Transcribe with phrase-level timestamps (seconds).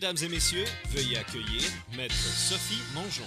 [0.00, 1.60] Mesdames et messieurs, veuillez accueillir
[1.96, 3.26] Maître Sophie Mongeon.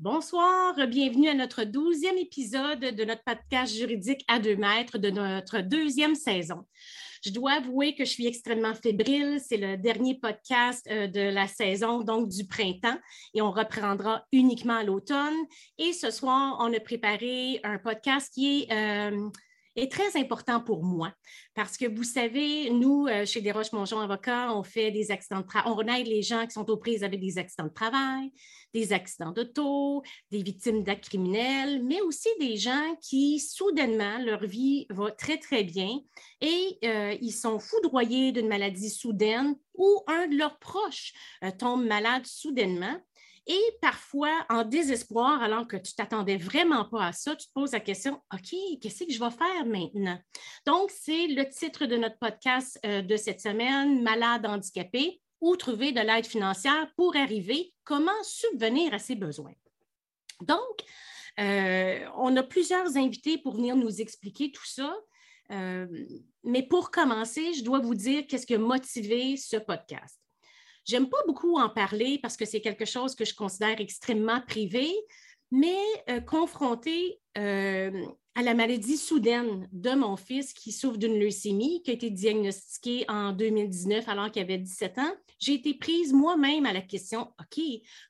[0.00, 5.60] Bonsoir, bienvenue à notre douzième épisode de notre podcast juridique à deux mètres de notre
[5.60, 6.66] deuxième saison.
[7.24, 9.38] Je dois avouer que je suis extrêmement fébrile.
[9.40, 12.98] C'est le dernier podcast euh, de la saison, donc du printemps,
[13.32, 15.36] et on reprendra uniquement à l'automne.
[15.78, 19.30] Et ce soir, on a préparé un podcast qui est euh,
[19.76, 21.12] est très important pour moi
[21.54, 25.72] parce que vous savez, nous, euh, chez Desroches-Mongeon Avocats, on fait des accidents de travail,
[25.74, 28.32] on aide les gens qui sont aux prises avec des accidents de travail,
[28.72, 34.86] des accidents d'auto, des victimes d'actes criminels, mais aussi des gens qui, soudainement, leur vie
[34.90, 36.00] va très, très bien
[36.40, 41.12] et euh, ils sont foudroyés d'une maladie soudaine ou un de leurs proches
[41.42, 43.00] euh, tombe malade soudainement.
[43.46, 47.72] Et parfois, en désespoir, alors que tu t'attendais vraiment pas à ça, tu te poses
[47.72, 50.18] la question, OK, qu'est-ce que je vais faire maintenant?
[50.66, 55.92] Donc, c'est le titre de notre podcast euh, de cette semaine, Malade handicapé ou trouver
[55.92, 59.52] de l'aide financière pour arriver, comment subvenir à ses besoins.
[60.40, 60.80] Donc,
[61.38, 64.96] euh, on a plusieurs invités pour venir nous expliquer tout ça.
[65.50, 65.86] Euh,
[66.44, 70.18] mais pour commencer, je dois vous dire qu'est-ce qui a motivé ce podcast.
[70.84, 74.92] J'aime pas beaucoup en parler parce que c'est quelque chose que je considère extrêmement privé,
[75.50, 75.78] mais
[76.10, 81.90] euh, confronté euh, à la maladie soudaine de mon fils qui souffre d'une leucémie, qui
[81.90, 86.72] a été diagnostiquée en 2019 alors qu'il avait 17 ans, j'ai été prise moi-même à
[86.72, 87.62] la question, OK,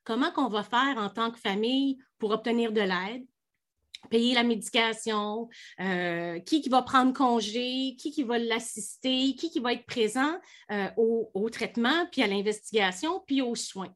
[0.03, 3.27] comment qu'on va faire en tant que famille pour obtenir de l'aide?
[4.08, 5.48] Payer la médication,
[5.80, 10.38] euh, qui, qui va prendre congé, qui, qui va l'assister, qui, qui va être présent
[10.70, 13.94] euh, au, traitement, puis à l'investigation, puis aux soins.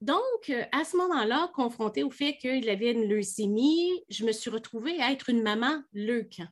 [0.00, 4.50] Donc, euh, à ce moment-là, confrontée au fait qu'il avait une leucémie, je me suis
[4.50, 6.46] retrouvée à être une maman leucan.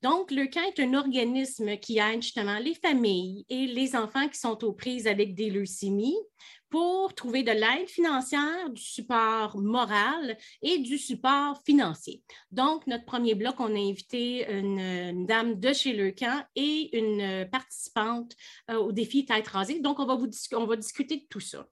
[0.00, 4.38] Donc, le camp est un organisme qui aide justement les familles et les enfants qui
[4.38, 6.16] sont aux prises avec des leucémies
[6.70, 12.22] pour trouver de l'aide financière, du support moral et du support financier.
[12.50, 17.48] Donc, notre premier bloc, on a invité une, dame de chez Le Camp et une
[17.50, 18.34] participante
[18.70, 19.80] euh, au défi Tête rasée.
[19.80, 20.18] Donc, on va,
[20.52, 21.66] on va discuter de tout ça.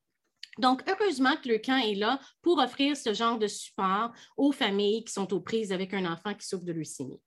[0.59, 5.05] Donc, heureusement que le camp est là pour offrir ce genre de support aux familles
[5.05, 7.21] qui sont aux prises avec un enfant qui souffre de leucémie.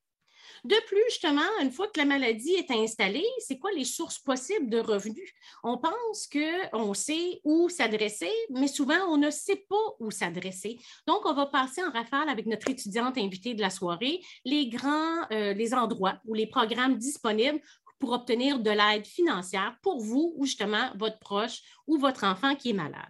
[0.66, 4.70] De plus, justement, une fois que la maladie est installée, c'est quoi les sources possibles
[4.70, 5.31] de revenus?
[5.64, 10.78] On pense qu'on sait où s'adresser, mais souvent, on ne sait pas où s'adresser.
[11.08, 15.25] Donc, on va passer en rafale avec notre étudiante invitée de la soirée les grands,
[15.31, 17.62] euh, les endroits ou les programmes disponibles
[18.00, 22.69] pour obtenir de l'aide financière pour vous ou justement votre proche ou votre enfant qui
[22.69, 23.09] est malade.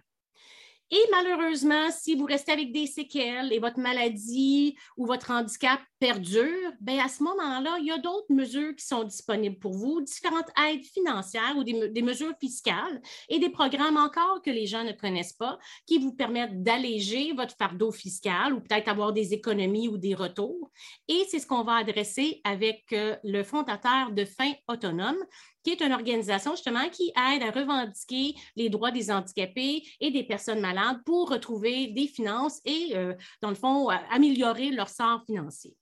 [0.92, 6.72] Et malheureusement, si vous restez avec des séquelles et votre maladie ou votre handicap perdure,
[6.80, 10.50] bien à ce moment-là, il y a d'autres mesures qui sont disponibles pour vous, différentes
[10.58, 15.34] aides financières ou des, mesures fiscales et des programmes encore que les gens ne connaissent
[15.34, 20.14] pas qui vous permettent d'alléger votre fardeau fiscal ou peut-être avoir des économies ou des
[20.14, 20.72] retours.
[21.06, 25.22] Et c'est ce qu'on va adresser avec euh, le fondateur de Fin Autonome,
[25.62, 30.24] qui est une organisation justement qui aide à revendiquer les droits des handicapés et des
[30.24, 35.76] personnes malades pour retrouver des finances et, euh, dans le fond, améliorer leur sort financier.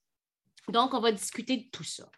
[0.69, 2.11] Donc, on va discuter de tout ça.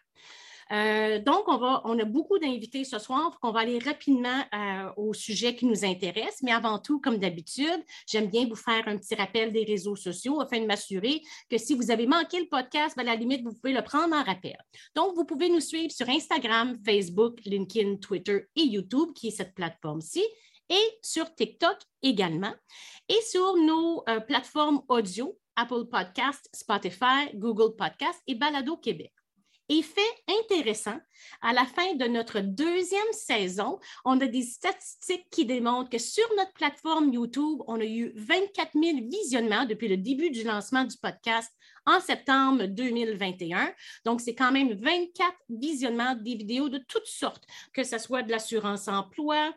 [0.71, 5.55] Euh, donc, on, a beaucoup d'invités ce soir, on va aller rapidement euh, au sujet
[5.55, 6.41] qui nous intéresse.
[6.43, 10.39] Mais avant tout, comme d'habitude, j'aime bien vous faire un petit rappel des réseaux sociaux
[10.39, 13.53] afin de m'assurer que si vous avez manqué le podcast, ben, à la limite, vous
[13.53, 14.57] pouvez le prendre en rappel.
[14.95, 19.53] Donc, vous pouvez nous suivre sur Instagram, Facebook, LinkedIn, Twitter et YouTube, qui est cette
[19.53, 20.23] plateforme-ci
[20.69, 22.53] et sur TikTok également,
[23.09, 29.11] et sur nos euh, plateformes audio, Apple Podcast, Spotify, Google Podcast et Balado Québec.
[29.73, 30.01] Et fait
[30.41, 30.99] intéressant,
[31.41, 36.25] à la fin de notre deuxième saison, on a des statistiques qui démontrent que sur
[36.35, 40.97] notre plateforme YouTube, on a eu 24 000 visionnements depuis le début du lancement du
[40.97, 41.49] podcast
[41.85, 43.73] en septembre 2021.
[44.03, 48.31] Donc, c'est quand même 24 visionnements des vidéos de toutes sortes, que ce soit de
[48.31, 49.53] l'assurance emploi,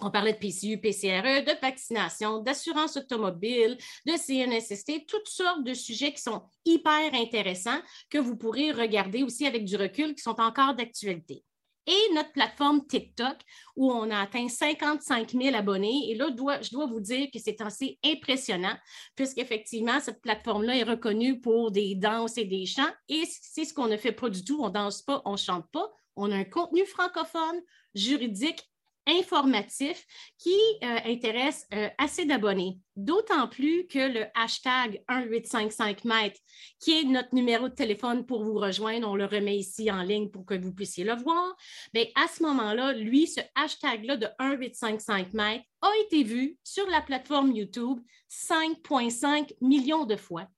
[0.00, 3.76] on parlait de PCU, PCRE, de vaccination, d'assurance automobile,
[4.06, 7.80] de CNSST, toutes sortes de sujets qui sont hyper intéressants
[8.10, 11.44] que vous pourrez regarder aussi avec du recul qui sont encore d'actualité.
[11.88, 13.38] Et notre plateforme TikTok,
[13.74, 16.10] où on a atteint 55 000 abonnés.
[16.10, 16.28] Et là,
[16.60, 18.76] je dois vous dire que c'est assez impressionnant,
[19.16, 22.92] puisqu'effectivement, cette plateforme-là est reconnue pour des danses et des chants.
[23.08, 24.60] Et c'est ce qu'on ne fait pas du tout.
[24.60, 25.90] On ne danse pas, on ne chante pas.
[26.14, 27.62] On a un contenu francophone,
[27.94, 28.68] juridique,
[29.08, 30.06] informatif
[30.38, 32.78] qui euh, intéresse euh, assez d'abonnés.
[32.96, 36.40] D'autant plus que le hashtag 1855 mètres,
[36.80, 40.30] qui est notre numéro de téléphone pour vous rejoindre, on le remet ici en ligne
[40.30, 41.56] pour que vous puissiez le voir.
[41.94, 47.00] Mais à ce moment-là, lui, ce hashtag-là de 1855 mètres a été vu sur la
[47.00, 48.00] plateforme YouTube
[48.30, 50.48] 5,5 millions de fois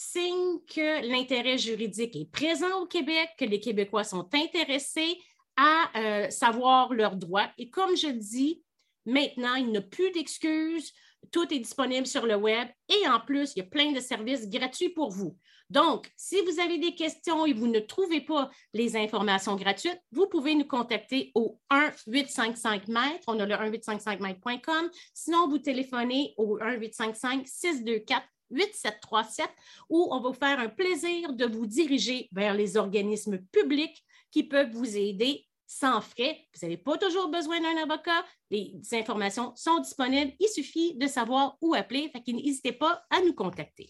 [0.00, 5.18] signe que l'intérêt juridique est présent au Québec, que les Québécois sont intéressés
[5.56, 7.50] à euh, savoir leurs droits.
[7.58, 8.62] Et comme je dis,
[9.06, 10.92] maintenant, il n'y a plus d'excuses.
[11.32, 14.48] Tout est disponible sur le web et en plus, il y a plein de services
[14.48, 15.36] gratuits pour vous.
[15.70, 20.26] Donc, si vous avez des questions et vous ne trouvez pas les informations gratuites, vous
[20.26, 23.24] pouvez nous contacter au 1855 mètres.
[23.28, 24.90] On a le 1855mètres.com.
[25.14, 29.48] Sinon, vous téléphonez au 1855 624 8737
[29.88, 34.44] où on va vous faire un plaisir de vous diriger vers les organismes publics qui
[34.44, 36.48] peuvent vous aider sans frais.
[36.54, 38.24] Vous n'avez pas toujours besoin d'un avocat.
[38.50, 40.32] Les informations sont disponibles.
[40.40, 42.10] Il suffit de savoir où appeler.
[42.26, 43.88] N'hésitez pas à nous contacter.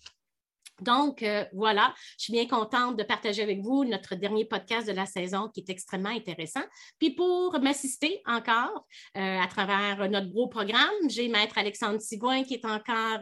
[0.80, 4.92] Donc, euh, voilà, je suis bien contente de partager avec vous notre dernier podcast de
[4.92, 6.62] la saison qui est extrêmement intéressant.
[6.98, 8.86] Puis pour m'assister encore
[9.16, 13.20] euh, à travers notre gros programme, j'ai Maître Alexandre Sigouin qui est encore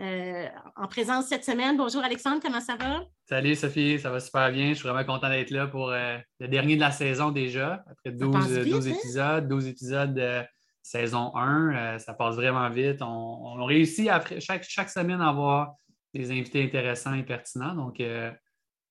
[0.00, 0.46] euh,
[0.76, 1.76] en présence cette semaine.
[1.76, 3.02] Bonjour Alexandre, comment ça va?
[3.28, 4.68] Salut Sophie, ça va super bien.
[4.70, 8.68] Je suis vraiment content d'être là pour le dernier de la saison déjà, après 12,
[8.68, 8.92] 12 hein?
[8.92, 10.42] épisodes, 12 épisodes de
[10.82, 11.98] saison 1.
[11.98, 13.02] ça passe vraiment vite.
[13.02, 15.74] On, réussit après chaque, chaque semaine à avoir
[16.14, 17.74] des invités intéressants et pertinents.
[17.74, 18.30] Donc, euh,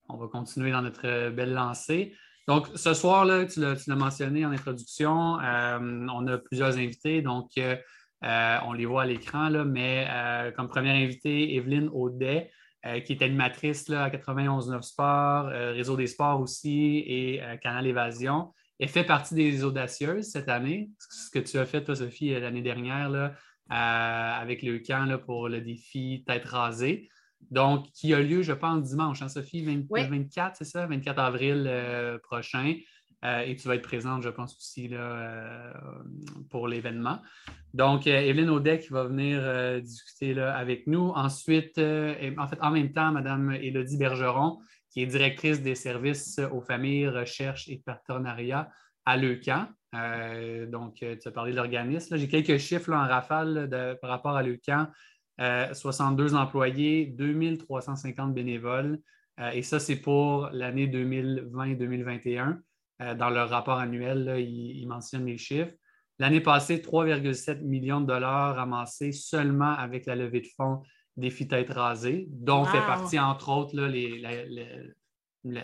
[0.08, 2.16] on va continuer dans notre belle lancée.
[2.48, 7.22] Donc, ce soir, là, tu l'as mentionné en introduction, euh, on a plusieurs invités.
[7.22, 7.76] Donc, euh,
[8.66, 10.08] on les voit à l'écran, mais
[10.58, 12.52] comme première invitée, Evelyne Audet,
[13.06, 18.52] qui est animatrice là, à 91.9 Sport, Réseau des sports aussi et Canal Évasion.
[18.80, 20.90] Elle fait partie des audacieuses cette année.
[21.10, 23.30] Ce que tu as fait, toi, Sophie, l'année dernière, là, euh,
[23.70, 27.10] avec le camp là, pour le défi Tête rasée.
[27.52, 32.18] Donc, qui a lieu, je pense, dimanche, hein, Sophie, 24, c'est ça, 24 avril euh,
[32.20, 32.76] prochain.
[33.26, 35.74] Euh, et tu vas être présente, je pense, aussi là,
[36.50, 37.20] pour l'événement.
[37.74, 41.10] Donc, Evelyne Audet qui va venir discuter là, avec nous.
[41.16, 46.62] Ensuite, en fait, en même temps, Mme Élodie Bergeron, qui est directrice des services aux
[46.62, 48.70] familles, recherche et partenariat
[49.06, 49.68] à Leucan.
[49.96, 52.16] Euh, donc, euh, tu as parlé de l'organisme.
[52.18, 53.70] J'ai quelques chiffres en rafale
[54.02, 54.44] par rapport à.
[55.74, 59.00] 62 euh, employés, 2350 bénévoles.
[59.54, 62.58] et ça, c'est pour l'année 2020-2021.
[63.16, 65.74] dans leur rapport annuel, ils, mentionnent les chiffres.
[66.20, 70.84] L'année passée, 3,7 millions de dollars ramassés seulement avec la levée de fonds
[71.16, 74.22] Défi Tête Rasée, dont fait partie, entre autres, les,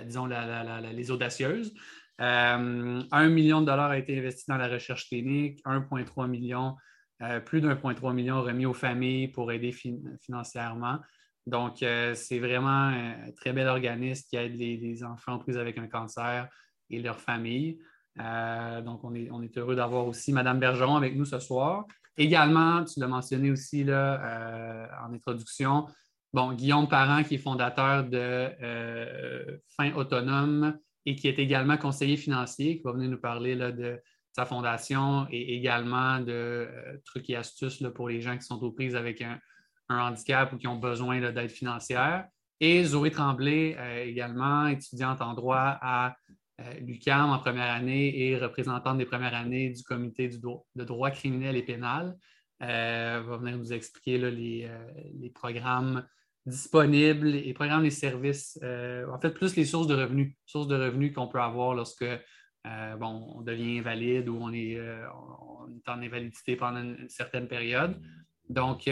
[0.06, 1.74] disons, les audacieuses.
[2.22, 6.76] Euh, un million de dollars a été investi dans la recherche clinique, 1,3 million,
[7.22, 9.74] euh, plus d'1,3 million remis aux familles pour aider
[10.22, 11.00] financièrement.
[11.46, 15.88] Donc, euh, c'est vraiment un très bel organisme qui aide les, enfants pris avec un
[15.88, 16.48] cancer
[16.90, 17.80] et leurs familles.
[18.18, 21.86] donc, on est, heureux d'avoir aussi Mme Bergeron avec nous ce soir.
[22.18, 25.86] Également, tu l'as mentionné aussi là, en introduction,
[26.34, 32.78] bon, Guillaume Parent, qui est fondateur de Fin Autonome, et qui est également conseiller financier,
[32.78, 34.00] qui va venir nous parler de
[34.36, 38.72] sa fondation et également de euh, trucs et astuces pour les gens qui sont aux
[38.72, 39.40] prises avec un,
[39.88, 42.28] handicap ou qui ont besoin d'aide financière.
[42.60, 46.18] Et Zoé Tremblay, euh, également étudiante en droit à
[46.60, 51.56] euh, l'UQAM en première année et représentante des premières années du comité de droit criminel
[51.56, 52.18] et pénal,
[52.60, 54.70] va venir nous expliquer les,
[55.14, 56.06] les, programmes
[56.46, 60.76] disponibles, les programmes, les services, euh, en fait, plus les sources de revenus, sources de
[60.76, 65.90] revenus qu'on peut avoir lorsque euh, bon, on devient invalide ou on est, euh, est,
[65.90, 68.00] en invalidité pendant une, certaine période.
[68.48, 68.88] Donc,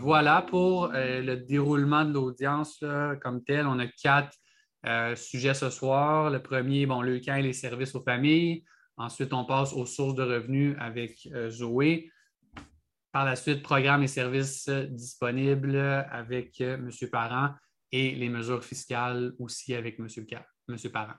[0.00, 2.84] voilà pour le déroulement de l'audience
[3.22, 3.66] comme tel.
[3.66, 4.36] On a quatre
[5.16, 6.28] sujets ce soir.
[6.28, 8.64] Le premier, bon, le camp et les services aux familles.
[8.98, 12.10] Ensuite, on passe aux sources de revenus avec Zoé.
[13.16, 15.78] Par la suite, programmes et services disponibles
[16.10, 16.90] avec euh, M.
[17.10, 17.54] Parent
[17.90, 20.06] et les mesures fiscales aussi avec M.
[20.92, 21.14] Parent.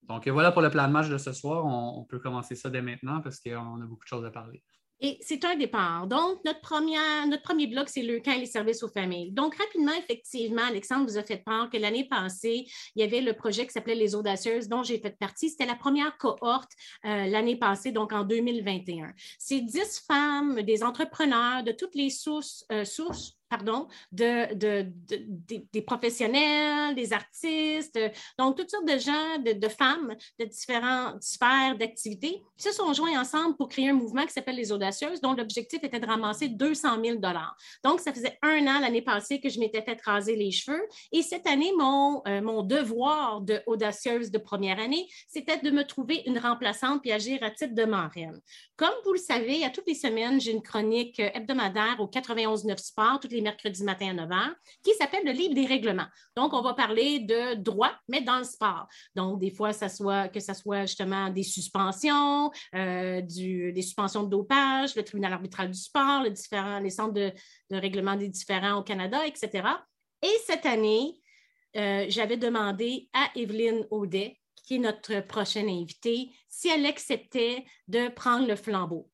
[0.00, 1.66] Donc voilà pour le plan de match de ce soir.
[1.66, 4.64] on peut commencer ça dès maintenant parce qu'on a beaucoup de choses à parler.
[5.04, 6.06] Et c'est un départ.
[6.06, 9.32] Donc, notre, premier bloc, c'est le camp et les services aux familles.
[9.32, 13.32] Donc, rapidement, effectivement, Alexandre vous a fait part que l'année passée, il y avait le
[13.32, 15.50] projet qui s'appelait Les Audacieuses, dont j'ai fait partie.
[15.50, 16.70] C'était la première cohorte
[17.04, 19.12] euh, l'année passée, donc en 2021.
[19.40, 24.54] C'est dix femmes, des entrepreneurs de toutes les sources, euh, sources pardon, de,
[25.72, 28.00] des professionnels, des artistes,
[28.38, 33.54] donc toutes sortes de gens, de, femmes de différentes sphères d'activité se sont joints ensemble
[33.58, 37.18] pour créer un mouvement qui s'appelle les Audacieuses, dont l'objectif était de ramasser 200 000
[37.84, 40.82] Donc, ça faisait un an l'année passée que je m'étais fait raser les cheveux
[41.12, 45.84] et cette année, mon, euh, mon devoir de audacieuse de première année, c'était de me
[45.84, 48.40] trouver une remplaçante puis agir à titre de marraine.
[48.76, 53.20] Comme vous le savez, à toutes les semaines, j'ai une chronique hebdomadaire au 91.9 Sport,
[53.20, 56.06] toutes les mercredi matin à 9 h, qui s'appelle le livre des règlements.
[56.36, 58.86] Donc, on va parler de droit, mais dans le sport.
[59.14, 64.22] Donc, des fois, ça soit, que ce soit justement des suspensions, euh, du, des suspensions
[64.22, 67.32] de dopage, le tribunal arbitral du sport, les, centres de,
[67.70, 69.68] règlement des différents au Canada, etc.
[70.22, 71.18] Et cette année,
[71.76, 78.08] euh, j'avais demandé à Evelyne Audet, qui est notre prochaine invitée, si elle acceptait de
[78.08, 79.11] prendre le flambeau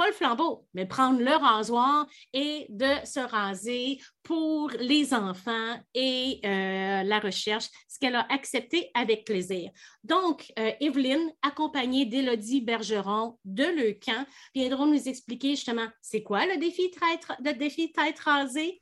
[0.00, 6.40] pas le flambeau, mais prendre le rasoir et de se raser pour les enfants et
[6.42, 9.70] euh, la recherche, ce qu'elle a accepté avec plaisir.
[10.02, 16.56] Donc, euh, Evelyne, accompagnée d'Élodie Bergeron de Leucan, viendront nous expliquer justement c'est quoi le
[16.56, 18.80] défi tête, le défi tête rasée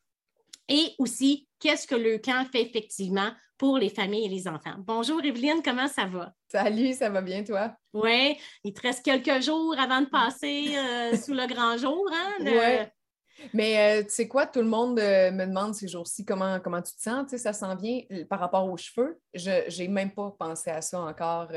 [0.68, 4.76] et aussi qu'est-ce que Leucan fait effectivement pour les familles et les enfants.
[4.78, 6.32] Bonjour Evelyne, comment ça va?
[6.50, 7.74] Salut, ça va bien toi?
[7.92, 12.08] Oui, il te reste quelques jours avant de passer euh, sous le grand jour.
[12.12, 12.86] Hein, Oui.
[13.52, 16.82] Mais euh, tu sais quoi, tout le monde euh, me demande ces jours-ci comment, comment
[16.82, 17.24] tu te sens.
[17.24, 18.00] Tu sais, ça s'en vient
[18.30, 19.20] par rapport aux cheveux.
[19.34, 21.50] Je n'ai même pas pensé à ça encore.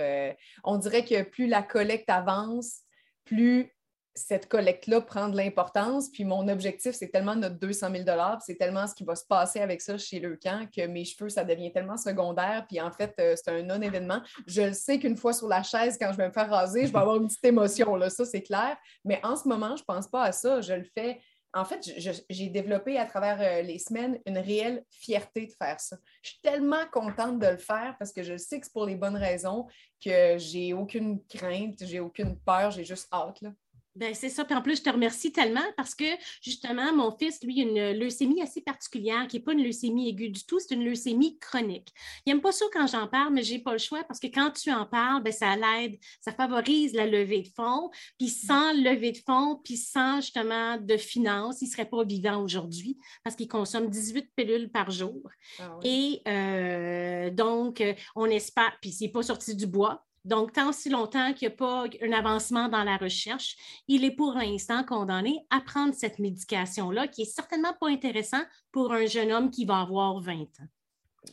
[0.64, 2.82] on dirait que plus la collecte avance,
[3.26, 3.74] plus
[4.14, 6.10] cette collecte-là prend de l'importance.
[6.10, 8.06] Puis mon objectif, c'est tellement notre 200 000
[8.46, 11.30] c'est tellement ce qui va se passer avec ça chez le camp que mes cheveux,
[11.30, 12.66] ça devient tellement secondaire.
[12.68, 14.22] Puis en fait, euh, c'est un non-événement.
[14.48, 16.92] Je le sais qu'une fois sur la chaise, quand je vais me faire raser, je
[16.92, 18.78] vais avoir une petite émotion, là, ça c'est clair.
[19.06, 20.62] Mais en ce moment, je ne pense pas à ça.
[20.62, 21.22] Je le fais.
[21.54, 21.86] En fait,
[22.30, 25.98] j'ai développé à travers euh, les semaines une réelle fierté de faire ça.
[26.22, 28.96] Je suis tellement contente de le faire parce que je sais que c'est pour les
[28.96, 29.68] bonnes raisons,
[30.04, 33.42] que j'ai aucune crainte, j'ai aucune peur, j'ai juste hâte.
[33.42, 33.52] Là.
[33.96, 34.46] Ben, c'est ça.
[34.46, 36.06] Puis en plus, je te remercie tellement parce que
[36.42, 40.30] justement, mon fils, lui, a une leucémie assez particulière qui n'est pas une leucémie aiguë
[40.30, 41.90] du tout, c'est une leucémie chronique.
[42.26, 44.28] Il n'aime pas ça quand j'en parle, mais je n'ai pas le choix parce que
[44.28, 47.90] quand tu en parles, ben, ça l'aide, ça favorise la levée de fonds.
[48.18, 52.42] Puis sans levée de fonds, puis sans justement de finances, il ne serait pas vivant
[52.42, 55.22] aujourd'hui parce qu'il consomme 18 pilules par jour.
[55.60, 57.84] Ah Et euh, donc,
[58.16, 61.58] on espère, puis n'est pas sorti du bois, donc, tant si longtemps qu'il n'y a
[61.58, 63.56] pas un avancement dans la recherche,
[63.88, 68.94] il est pour l'instant condamné à prendre cette médication-là, qui est certainement pas intéressant pour
[68.94, 70.68] un jeune homme qui va avoir 20 ans.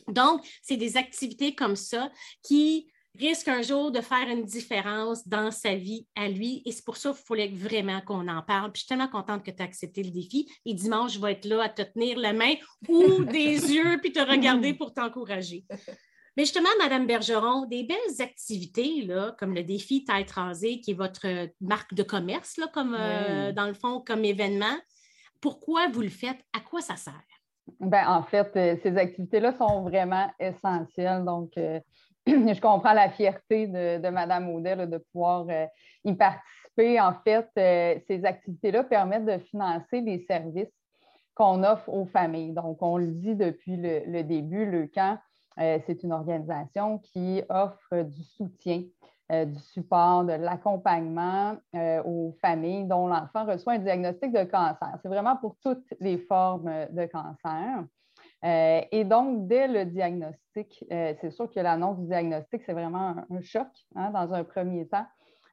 [0.07, 2.11] Donc, c'est des activités comme ça
[2.43, 6.61] qui risquent un jour de faire une différence dans sa vie à lui.
[6.65, 8.71] Et c'est pour ça qu'il fallait vraiment qu'on en parle.
[8.71, 10.47] Puis je suis tellement contente que tu aies accepté le défi.
[10.65, 12.53] Et dimanche, je vais être là à te tenir la main
[12.87, 15.65] ou des yeux puis te regarder pour t'encourager.
[16.37, 20.95] Mais justement, Madame Bergeron, des belles activités, là, comme le défi Tête rasée, qui est
[20.95, 21.27] votre
[21.61, 24.77] marque de commerce, là, comme, euh, dans le fond, comme événement.
[25.41, 26.39] Pourquoi vous le faites?
[26.55, 27.21] À quoi ça sert?
[27.79, 31.23] Ben, en fait, euh, ces activités-là sont vraiment essentielles.
[31.23, 31.79] Donc, euh,
[32.27, 35.45] je comprends la fierté de, de Mme Audet de pouvoir
[36.03, 36.99] y participer.
[36.99, 37.47] En fait,
[38.07, 40.73] ces activités-là permettent de financer les services
[41.35, 42.53] qu'on offre aux familles.
[42.53, 45.17] Donc, on le dit depuis le, le début, le camp
[45.59, 48.83] c'est une organisation qui offre du soutien,
[49.31, 54.97] euh, du support, de l'accompagnement euh, aux familles dont l'enfant reçoit un diagnostic de cancer.
[55.01, 57.83] C'est vraiment pour toutes les formes de cancer.
[58.91, 63.67] et donc, dès le diagnostic, c'est sûr que l'annonce du diagnostic, c'est vraiment un, choc
[63.95, 65.05] hein, dans un premier temps.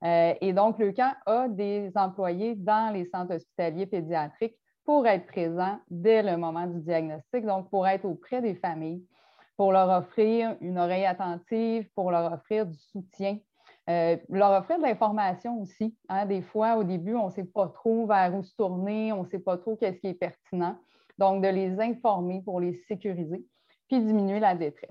[0.03, 5.81] et donc, le camp a des employés dans les centres hospitaliers pédiatriques pour être présents
[5.91, 9.05] dès le moment du diagnostic, donc pour être auprès des familles,
[9.57, 13.39] pour leur offrir une oreille attentive, pour leur offrir du soutien,
[13.89, 15.97] euh, leur offrir de l'information aussi.
[16.09, 16.27] Hein.
[16.27, 19.29] Des fois, au début, on ne sait pas trop vers où se tourner, on ne
[19.29, 20.77] sait pas trop qu'est-ce qui est pertinent.
[21.19, 23.47] Donc, de les informer pour les sécuriser,
[23.89, 24.91] puis diminuer la détresse.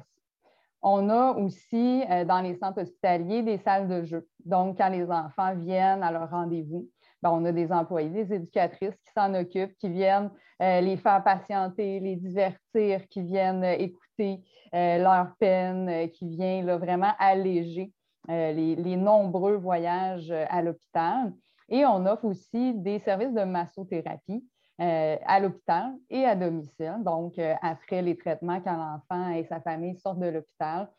[0.81, 4.27] On a aussi euh, dans les centres hospitaliers des salles de jeu.
[4.45, 6.88] Donc, quand les enfants viennent à leur rendez-vous,
[7.25, 10.29] ben, on a des employés, des éducatrices qui s'en occupent, qui viennent
[10.62, 14.41] euh, les faire patienter, les divertir, qui viennent écouter
[14.75, 17.94] euh, leur peine, euh, qui vient vraiment alléger
[18.29, 21.34] euh, les, nombreux voyages à l'hôpital.
[21.70, 24.44] Et on offre aussi des services de massothérapie
[24.77, 30.20] à l'hôpital et à domicile, donc après les traitements quand l'enfant et sa famille sortent
[30.20, 30.89] de l'hôpital.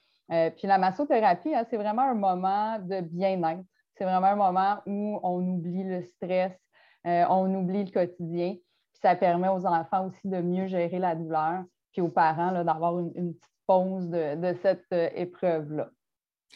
[0.56, 3.60] puis la massothérapie, hein, c'est vraiment un moment de bien-être.
[3.96, 6.52] C'est vraiment un moment où on oublie le stress,
[7.04, 8.54] on oublie le quotidien.
[8.54, 12.98] Puis ça permet aux enfants aussi de mieux gérer la douleur, puis aux parents d'avoir
[12.98, 15.90] une, petite pause de cette épreuve-là.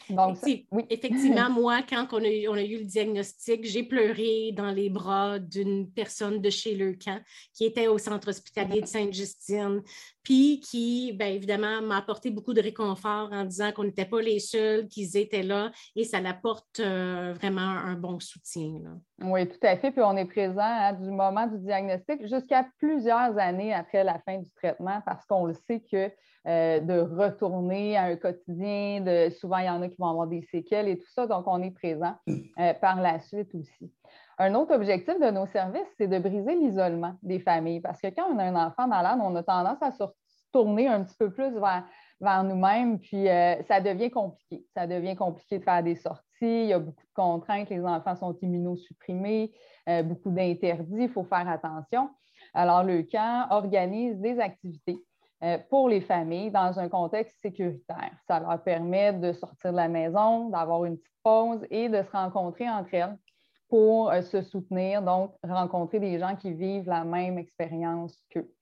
[0.08, 0.86] Oui.
[0.88, 6.40] Effectivement, moi, quand on a, eu, le diagnostic, j'ai pleuré dans les bras d'une personne
[6.40, 7.20] de chez Le Camp
[7.54, 9.82] qui était au centre hospitalier de Sainte-Justine,
[10.22, 14.38] puis qui, bien évidemment, m'a apporté beaucoup de réconfort en disant qu'on n'était pas les
[14.38, 18.80] seuls, qu'ils étaient là et ça apporte euh, vraiment un bon soutien.
[19.22, 19.90] Oui, tout à fait.
[19.90, 24.38] Puis on est présent hein, du moment du diagnostic jusqu'à plusieurs années après la fin
[24.38, 26.10] du traitement parce qu'on le sait que
[26.46, 29.02] euh, de retourner à un quotidien.
[29.02, 31.44] De, souvent, il y en a qui vont avoir des séquelles et tout ça, donc
[31.46, 33.92] on est présent euh, par la suite aussi.
[34.38, 38.24] Un autre objectif de nos services, c'est de briser l'isolement des familles parce que quand
[38.32, 40.04] on a un enfant malade, on a tendance à se
[40.50, 41.52] tourner un petit peu plus
[42.20, 44.64] vers, nous-mêmes, puis euh, ça devient compliqué.
[44.74, 48.16] Ça devient compliqué de faire des sorties, il y a beaucoup de contraintes, les enfants
[48.16, 49.52] sont immunosupprimés,
[50.04, 52.08] beaucoup d'interdits, il faut faire attention.
[52.54, 54.98] Alors, le camp organise des activités
[55.70, 58.12] pour les familles dans un contexte sécuritaire.
[58.26, 62.10] Ça leur permet de sortir de la maison, d'avoir une petite pause et de se
[62.10, 63.16] rencontrer entre elles
[63.70, 68.52] pour euh, se soutenir, donc rencontrer des gens qui vivent la même expérience qu'eux.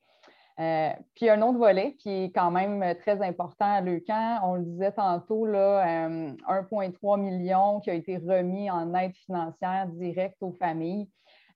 [0.60, 4.64] Euh, puis un autre volet qui est quand même très important à Leucan, on le
[4.64, 11.08] disait tantôt, 1,3 million qui a été remis en aide financière directe aux familles.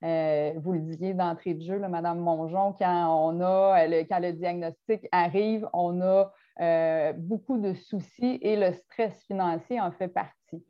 [0.03, 4.19] Euh, vous le disiez d'entrée de jeu, là, Madame Mongeon, quand, on a le, quand
[4.19, 10.09] le diagnostic arrive, on a euh, beaucoup de soucis et le stress financier en fait
[10.09, 10.65] partie.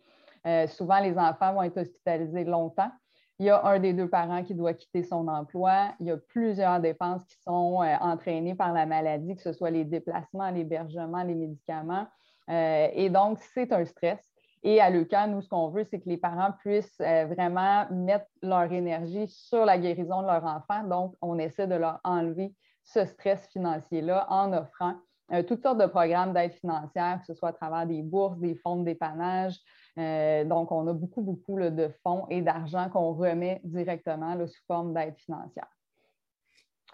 [0.46, 2.92] Euh, souvent, les enfants vont être hospitalisés longtemps.
[3.40, 5.94] Il y a un des deux parents qui doit quitter son emploi.
[6.00, 9.84] Il y a plusieurs dépenses qui sont entraînées par la maladie, que ce soit les
[9.84, 12.06] déplacements, l'hébergement, les médicaments.
[12.48, 14.33] et donc, c'est un stress.
[14.64, 18.26] Et à l'EUCAN, nous, ce qu'on veut, c'est que les parents puissent euh, vraiment mettre
[18.42, 20.84] leur énergie sur la guérison de leur enfant.
[20.84, 24.96] Donc, on essaie de leur enlever ce stress financier-là en offrant
[25.34, 28.56] euh, toutes sortes de programmes d'aide financière, que ce soit à travers des bourses, des
[28.56, 29.60] fonds de dépannage.
[29.98, 34.94] Euh, donc, on a beaucoup, beaucoup de fonds et d'argent qu'on remet directement sous forme
[34.94, 35.68] d'aide financière.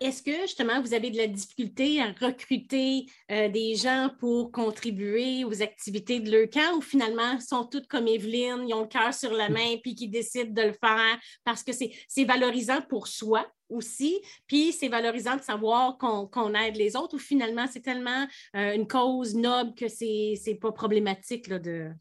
[0.02, 5.44] Est-ce que justement vous avez de la difficulté à recruter euh, des gens pour contribuer
[5.44, 9.14] aux activités de leur camp ou finalement sont toutes comme Evelyne, ils ont le cœur
[9.14, 13.46] sur la main puis qui décident de le faire parce que c'est valorisant pour soi
[13.70, 18.74] aussi, puis c'est valorisant de savoir qu'on aide les autres ou finalement c'est tellement euh,
[18.74, 21.92] une cause noble que c'est pas problématique là, de.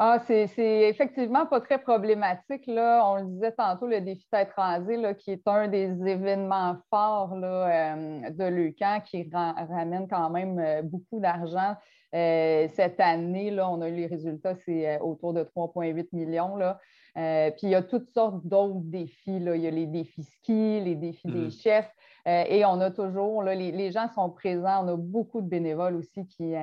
[0.00, 0.48] Ah, c'est
[0.88, 2.68] effectivement pas très problématique.
[2.68, 3.02] Là.
[3.04, 7.34] On le disait tantôt, le défi tête rasée, là, qui est un des événements forts
[7.34, 11.74] là, euh, de l'UQAM, qui ramène quand même euh, beaucoup d'argent.
[12.14, 16.54] Euh, cette année, là, on a eu les résultats, c'est autour de 3,8 millions.
[16.54, 16.78] Là.
[17.16, 19.40] puis il y a toutes sortes d'autres défis.
[19.40, 19.56] Là.
[19.56, 21.50] Il y a les défis ski, les défis des mmh.
[21.50, 21.92] chefs.
[22.24, 24.84] et on a toujours, là, les, les, gens sont présents.
[24.84, 26.54] On a beaucoup de bénévoles aussi qui,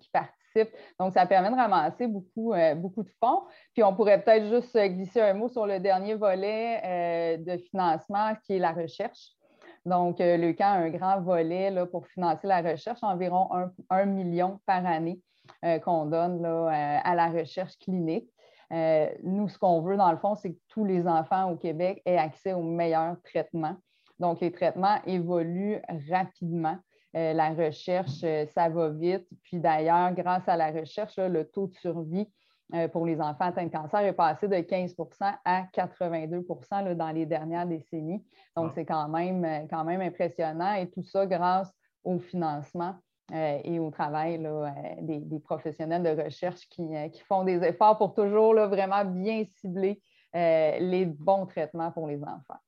[0.00, 0.43] qui participent
[0.98, 3.42] donc, ça permet de ramasser beaucoup, euh, beaucoup de fonds.
[3.72, 8.34] Puis, on pourrait peut-être juste glisser un mot sur le dernier volet euh, de financement
[8.44, 9.32] qui est la recherche.
[9.84, 13.48] Donc, euh, le camp a un grand volet là, pour financer la recherche, environ
[13.90, 15.20] un, million par année
[15.82, 18.30] qu'on donne là, à la recherche clinique.
[18.70, 22.16] nous, ce qu'on veut, dans le fond, c'est que tous les enfants au Québec aient
[22.16, 23.76] accès aux meilleurs traitements.
[24.18, 26.78] Donc, les traitements évoluent rapidement.
[27.16, 29.26] Euh, la recherche, euh, ça va vite.
[29.44, 32.28] Puis d'ailleurs, grâce à la recherche, le taux de survie
[32.74, 37.26] euh, pour les enfants atteints de cancer est passé de 15% à 82% dans les
[37.26, 38.24] dernières décennies.
[38.56, 41.72] Donc, c'est quand même, quand même impressionnant et tout ça grâce
[42.02, 42.94] au financement
[43.32, 44.38] et au travail
[45.00, 46.86] des, professionnels de recherche qui,
[47.26, 50.02] font des efforts pour toujours vraiment bien cibler
[50.34, 52.60] les bons traitements pour les enfants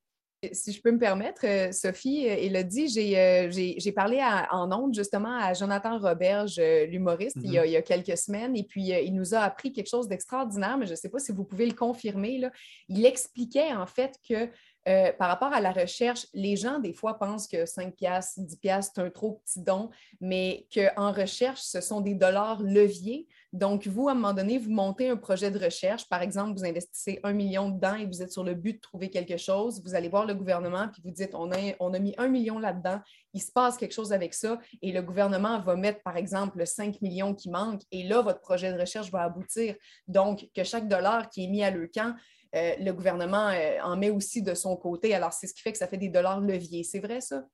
[0.52, 5.36] si je peux me permettre, euh, Sophie euh, dit, euh, j'ai parlé en ondes justement
[5.38, 9.40] à Jonathan Roberge, l'humoriste, il, il, y a quelques semaines, et puis il nous a
[9.40, 12.38] appris quelque chose d'extraordinaire, mais je ne sais pas si vous pouvez le confirmer.
[12.38, 12.50] Là.
[12.88, 14.50] Il expliquait en fait que
[14.88, 18.56] euh, par rapport à la recherche, les gens, des fois, pensent que 5 piastres, 10
[18.56, 23.26] piastres, c'est un trop petit don, mais qu'en recherche, ce sont des dollars leviers.
[23.56, 26.06] Donc, vous, à un moment donné, vous montez un projet de recherche.
[26.10, 29.08] Par exemple, vous investissez un million dedans et vous êtes sur le but de trouver
[29.08, 29.82] quelque chose.
[29.82, 33.00] Vous allez voir le gouvernement puis vous dites, on a, a mis un million là-dedans,
[33.32, 37.00] il se passe quelque chose avec ça et le gouvernement va mettre, par exemple, 5
[37.00, 39.74] millions qui manquent et là, votre projet de recherche va aboutir.
[40.06, 42.14] Donc, que chaque dollar qui est mis à le camp,
[42.54, 45.14] euh, le gouvernement euh, en met aussi de son côté.
[45.14, 46.84] Alors, c'est ce qui fait que ça fait des dollars leviers.
[46.84, 47.46] C'est vrai, ça?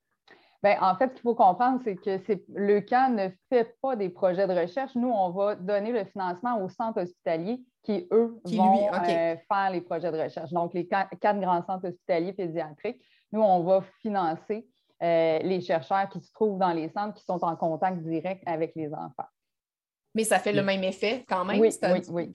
[0.63, 2.21] Bien, en fait, ce qu'il faut comprendre, c'est que
[2.55, 4.95] le camp ne fait pas des projets de recherche.
[4.95, 9.81] Nous, on va donner le financement aux centres hospitaliers qui, eux, vont euh, faire les
[9.81, 10.53] projets de recherche.
[10.53, 13.03] Donc, les quatre grands centres hospitaliers pédiatriques.
[13.33, 14.67] nous, on va financer
[15.01, 18.95] les chercheurs qui se trouvent dans les centres, qui sont en contact direct avec les
[18.95, 19.27] enfants.
[20.15, 21.59] Mais ça fait le même effet quand même?
[21.59, 21.71] Oui,
[22.11, 22.31] oui,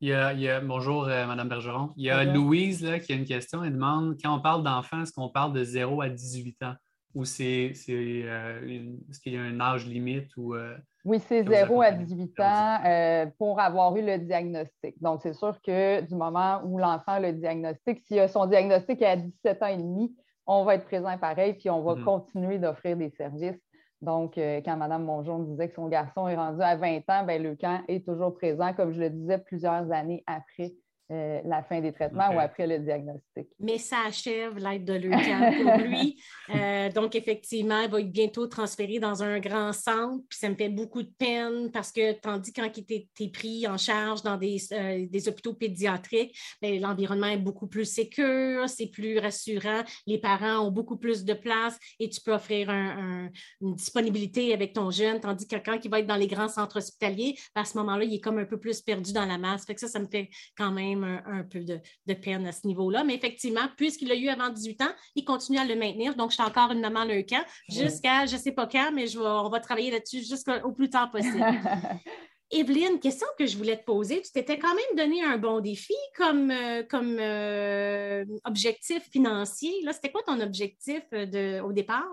[0.00, 1.92] Il y a, bonjour, Mme Bergeron.
[1.96, 3.62] Il y a Louise là, qui a une question.
[3.62, 6.74] Elle demande quand on parle d'enfants, est-ce qu'on parle de 0 à 18 ans?
[7.14, 10.54] Ou c'est, euh, est-ce qu'il y a un âge limite ou.
[10.54, 15.00] Euh, oui, c'est 0 à 18 ans euh, pour avoir eu le diagnostic.
[15.00, 19.00] Donc, c'est sûr que du moment où l'enfant a le diagnostic, s'il a son diagnostic
[19.02, 20.14] à 17 ans et demi,
[20.46, 22.04] on va être présent pareil, puis on va mm-hmm.
[22.04, 23.60] continuer d'offrir des services.
[24.02, 27.56] Donc, quand Mme Mongeon disait que son garçon est rendu à 20 ans, bien, le
[27.56, 30.72] camp est toujours présent, comme je le disais, plusieurs années après
[31.10, 33.48] euh, la fin des traitements ou après le diagnostic.
[33.58, 36.22] Mais ça achève l'aide de Leucan pour lui.
[36.54, 40.22] Euh, donc, effectivement, il va être bientôt transféré dans un grand centre.
[40.28, 43.78] Puis ça me fait beaucoup de peine parce que, tandis quand il était pris en
[43.78, 49.18] charge dans des, euh, des hôpitaux pédiatriques, ben, l'environnement est beaucoup plus sécur, c'est plus
[49.18, 49.84] rassurant.
[50.06, 54.90] Les parents ont beaucoup plus de place et tu peux offrir une disponibilité avec ton
[54.90, 55.20] jeune.
[55.20, 58.12] Tandis que quand il va être dans les grands centres hospitaliers, à ce moment-là, il
[58.12, 59.64] est comme un peu plus perdu dans la masse.
[59.64, 63.04] Fait que ça, ça me fait quand même un, peu de, peine à ce niveau-là.
[63.04, 66.14] Mais effectivement, puisqu'il a eu avant 18 ans, il continue à le maintenir.
[66.14, 69.06] Donc, je suis encore une maman le camp jusqu'à je ne sais pas quand, mais
[69.06, 71.44] je on va travailler là-dessus jusqu'au plus tard possible.
[72.50, 74.22] Evelyne, question que je voulais te poser.
[74.22, 79.72] Tu t'étais quand même donné un bon défi comme, euh, comme euh, objectif financier.
[79.92, 82.06] C'était quoi ton objectif euh, de, au départ?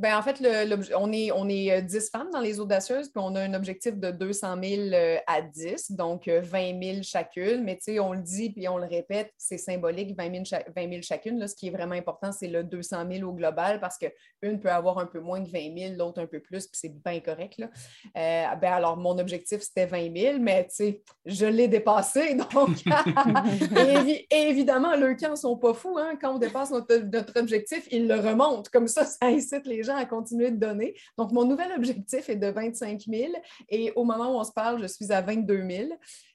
[0.00, 0.42] Ben, en fait,
[0.96, 3.98] on est, on est 10 euh, femmes dans les audacieuses, puis on a un objectif
[3.98, 7.62] de 200 000 euh, à 10, donc 20 euh, 000 chacune.
[7.64, 11.38] Mais tu sais, on le dit puis on le répète, c'est symbolique, 20 000, chacune.
[11.38, 14.70] Là, ce qui est vraiment important, c'est le 200 000 au global parce qu'une peut
[14.70, 17.58] avoir un peu moins que 20 000, l'autre un peu plus, puis c'est bien correct.
[17.58, 17.68] Là.
[18.56, 22.34] ben, alors, mon objectif, c'était 20 000, mais tu sais, je l'ai dépassé.
[22.54, 22.70] Donc,
[24.30, 25.98] évidemment, leurs camps ne sont pas fous.
[25.98, 26.14] Hein?
[26.18, 28.70] Quand on dépasse notre, notre objectif, ils le remontent.
[28.72, 30.94] Comme ça, ça incite les gens à continuer de donner.
[31.18, 33.32] Donc, mon nouvel objectif est de 25 000
[33.68, 35.88] et au moment où on se parle, je suis à 22 000.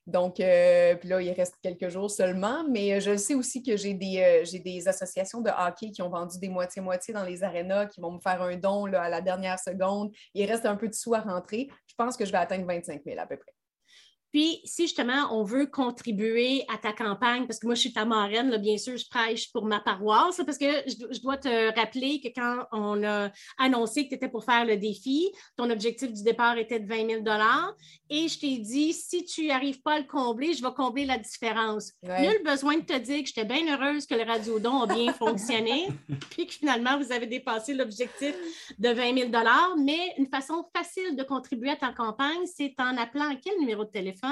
[0.07, 3.95] Donc, euh, puis là, il reste quelques jours seulement, mais je sais aussi que j'ai
[3.95, 8.11] des, euh, associations de hockey qui ont vendu des moitiés-moitiés dans les arénas, qui vont
[8.11, 10.11] me faire un don à la dernière seconde.
[10.33, 11.69] Il reste un peu de sous à rentrer.
[11.87, 13.53] Je pense que je vais atteindre 25 000 à peu près.
[14.35, 18.03] Puis, si justement on veut contribuer à ta campagne, parce que moi, je suis ta
[18.03, 22.19] marraine, là, bien sûr, je prêche pour ma paroisse, parce que je, dois te rappeler
[22.19, 26.21] que quand on a annoncé que tu étais pour faire le défi, ton objectif du
[26.21, 27.23] départ était de 20 000
[28.09, 31.17] et je t'ai dit, si tu n'arrives pas à le combler, je vais combler la
[31.17, 31.93] différence.
[32.03, 35.87] Nul besoin de te dire que j'étais bien heureuse que le radiodon a bien fonctionné,
[36.31, 38.35] puis que finalement, vous avez dépassé l'objectif
[38.77, 39.31] de 20 000
[39.77, 43.85] mais une façon facile de contribuer à ta campagne, c'est en appelant à quel numéro
[43.85, 44.24] de téléphone?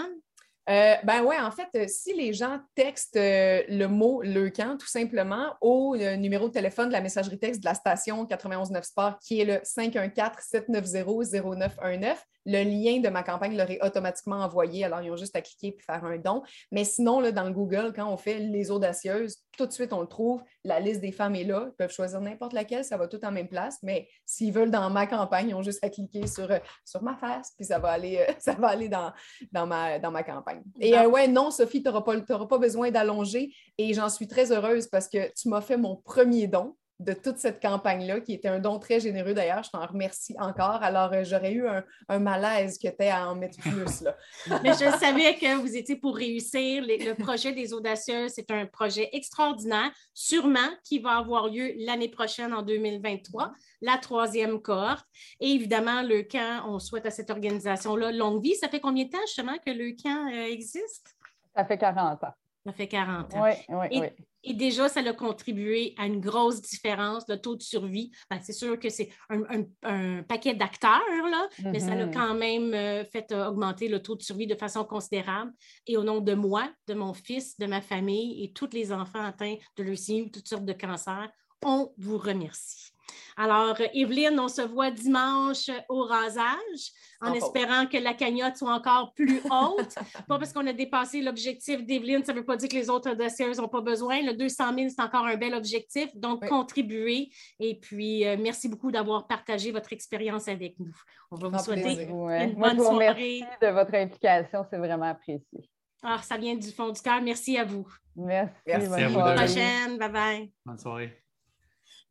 [0.69, 4.77] Euh, ben ouais, en fait, euh, si les gens textent euh, le mot le camp
[4.77, 9.19] tout simplement au numéro de téléphone de la messagerie texte de la station 919 Sport,
[9.19, 14.83] qui est le 514-790-0919, le lien de ma campagne leur est automatiquement envoyé.
[14.83, 16.43] Alors, ils ont juste à cliquer et faire un don.
[16.71, 20.01] Mais sinon, là, dans le Google, quand on fait les audacieuses, tout de suite, on
[20.01, 20.43] le trouve.
[20.63, 21.67] La liste des femmes est là.
[21.67, 22.83] Ils peuvent choisir n'importe laquelle.
[22.83, 23.77] Ça va tout en même place.
[23.83, 27.15] Mais s'ils veulent dans ma campagne, ils ont juste à cliquer sur, euh, sur ma
[27.15, 27.53] face.
[27.55, 29.11] Puis ça va aller, euh, ça va aller dans,
[29.51, 30.63] dans, ma, dans ma campagne.
[30.79, 33.53] Et euh, ouais, non, Sophie, tu n'auras pas, pas besoin d'allonger.
[33.77, 37.37] Et j'en suis très heureuse parce que tu m'as fait mon premier don de toute
[37.37, 39.63] cette campagne-là, qui était un don très généreux d'ailleurs.
[39.63, 40.81] Je t'en remercie encore.
[40.81, 44.01] Alors, euh, j'aurais eu un, malaise que tu à en mettre plus.
[44.01, 44.15] Là.
[44.63, 46.83] Mais je savais que vous étiez pour réussir.
[46.83, 52.53] le projet des Audacieux, c'est un projet extraordinaire, sûrement qui va avoir lieu l'année prochaine,
[52.53, 55.05] en 2023, la troisième cohorte.
[55.39, 58.55] Et évidemment, le camp, on souhaite à cette organisation-là longue vie.
[58.55, 61.15] Ça fait combien de temps justement que le camp euh, existe?
[61.55, 62.33] Ça fait 40 ans.
[62.65, 63.43] Ça fait 40 ans.
[63.43, 64.07] Oui, oui, et, oui.
[64.45, 68.11] Et déjà, ça a contribué à une grosse différence de taux de survie.
[68.29, 72.13] Ben, c'est sûr que c'est un, paquet d'acteurs, là, mais ça a mm-hmm.
[72.13, 75.51] quand même euh, fait euh, augmenter le taux de survie de façon considérable.
[75.87, 79.23] Et au nom de moi, de mon fils, de ma famille et tous les enfants
[79.23, 81.29] atteints de leucémie ou toutes sortes de cancers,
[81.63, 82.92] on vous remercie.
[83.37, 89.13] Alors, Evelyne, on se voit dimanche au rasage, en espérant que la cagnotte soit encore
[89.13, 89.95] plus haute.
[90.27, 93.13] pas parce qu'on a dépassé l'objectif d'Evelyne, ça ne veut pas dire que les autres
[93.13, 94.21] dossiers n'ont pas besoin.
[94.21, 96.15] Le 200 000, c'est encore un bel objectif.
[96.15, 97.29] Donc, contribuez.
[97.59, 100.93] Et puis, euh, merci beaucoup d'avoir partagé votre expérience avec nous.
[101.31, 103.41] On va vous souhaiter une bonne soirée.
[103.61, 105.69] de votre implication, c'est vraiment apprécié.
[106.03, 107.21] Ah, ça vient du fond du cœur.
[107.21, 107.87] Merci à vous.
[108.15, 108.53] Merci.
[108.67, 109.19] Merci à vous.
[109.19, 109.97] À la prochaine.
[109.97, 110.51] Bye bye.
[110.65, 111.22] Bonne soirée.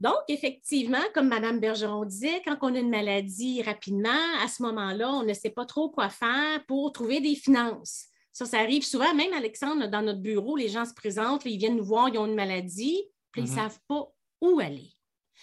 [0.03, 4.11] Donc, effectivement, comme Mme Bergeron disait, quand on a une maladie rapidement,
[4.43, 8.09] à ce moment-là, on ne sait pas trop quoi faire pour trouver des finances.
[8.33, 11.77] Ça, ça arrive souvent, même Alexandre, dans notre bureau, les gens se présentent, ils viennent
[11.77, 13.55] nous voir, ils ont une maladie, puis ils ne mm-hmm.
[13.55, 14.09] savent pas
[14.41, 14.91] où aller.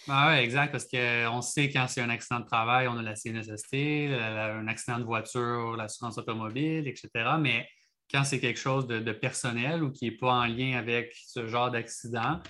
[0.06, 3.16] Ah oui, exact, parce qu'on sait quand c'est un accident de travail, on a la
[3.16, 7.08] CNSST, un accident de voiture, l'assurance automobile, etc.
[7.40, 7.66] Mais
[8.12, 11.70] quand c'est quelque chose de, personnel ou qui n'est pas en lien avec ce genre
[11.70, 12.40] d'accident,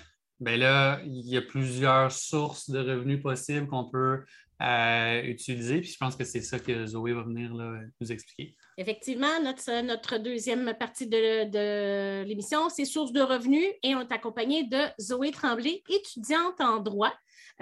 [0.40, 4.24] bien là, il y a plusieurs sources de revenus possibles qu'on peut
[4.62, 5.81] euh, utiliser.
[5.81, 8.55] Puis je pense que c'est ça que Zoé va venir nous expliquer.
[8.76, 14.81] Effectivement, notre, deuxième partie de, l'émission, c'est sources de revenus et on est accompagné de
[15.00, 17.12] Zoé Tremblay, étudiante en droit.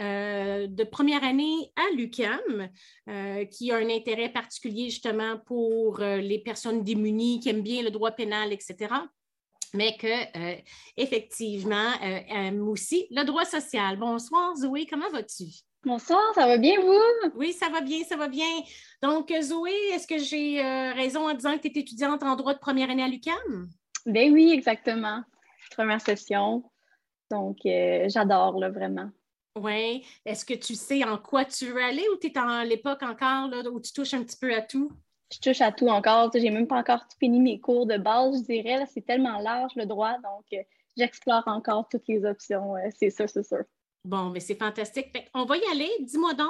[0.01, 2.69] Euh, de première année à l'UCAM,
[3.09, 7.91] euh, qui a un intérêt particulier justement pour les personnes démunies qui aiment bien le
[7.91, 8.95] droit pénal, etc
[9.75, 10.61] mais que
[10.97, 13.97] effectivement aime aussi le droit social.
[13.97, 15.45] Bonsoir Zoé, comment vas-tu?
[15.85, 17.31] Bonsoir, ça va bien, vous?
[17.37, 18.49] Oui, ça va bien, ça va bien.
[19.01, 22.53] Donc, Zoé, est-ce que j'ai euh, raison en disant que tu es étudiante en droit
[22.53, 23.69] de première année à l'UQAM?
[24.05, 25.23] Ben oui, exactement.
[25.71, 26.65] Première session.
[27.31, 29.09] Donc, euh, j'adore, là, vraiment.
[29.55, 30.05] Oui.
[30.27, 33.49] Est-ce que tu sais en quoi tu veux aller ou tu es à l'époque encore
[33.49, 34.91] là, où tu touches un petit peu à tout?
[35.33, 36.31] Je touche à tout encore.
[36.35, 38.87] Je n'ai même pas encore fini mes cours de base, je dirais.
[38.93, 40.63] C'est tellement large le droit, donc euh,
[40.97, 42.75] j'explore encore toutes les options.
[42.99, 43.65] c'est sûr, c'est sûr.
[44.05, 45.15] Bon, mais c'est fantastique.
[45.35, 45.91] on va y aller.
[46.01, 46.49] Dis-moi donc,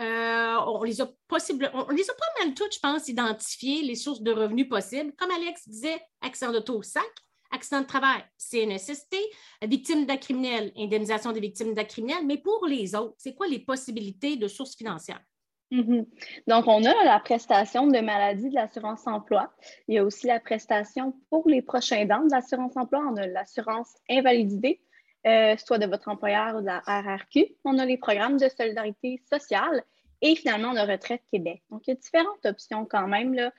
[0.00, 3.94] euh, on les a possible, on, les a pas mal toutes, je pense, identifiées, les
[3.94, 5.12] sources de revenus possibles.
[5.16, 7.04] Comme Alex disait, accident d'auto, SAC,
[7.52, 9.14] accident de travail, CNSST,
[9.62, 12.26] victime d'acte criminel, indemnisation des victimes d'acte criminel.
[12.26, 15.22] Mais pour les autres, c'est quoi les possibilités de sources financières?
[15.72, 16.06] Mm-hmm.
[16.46, 19.52] Donc, on a la prestation de maladie de l'assurance emploi.
[19.88, 23.00] Il y a aussi la prestation pour les prochains dents de l'assurance emploi.
[23.10, 24.80] On a l'assurance invalidité
[25.26, 27.56] euh, soit de votre employeur ou de la RRQ.
[27.64, 29.82] On a les programmes de solidarité sociale
[30.22, 31.62] et finalement, on a Retraite Québec.
[31.70, 33.36] Donc, il y a différentes options quand même.
[33.36, 33.50] Euh,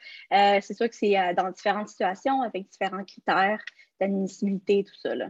[0.61, 3.61] c'est sûr que c'est euh, dans différentes situations avec différents critères
[3.99, 5.13] d'admissibilité, tout ça.
[5.13, 5.29] Là.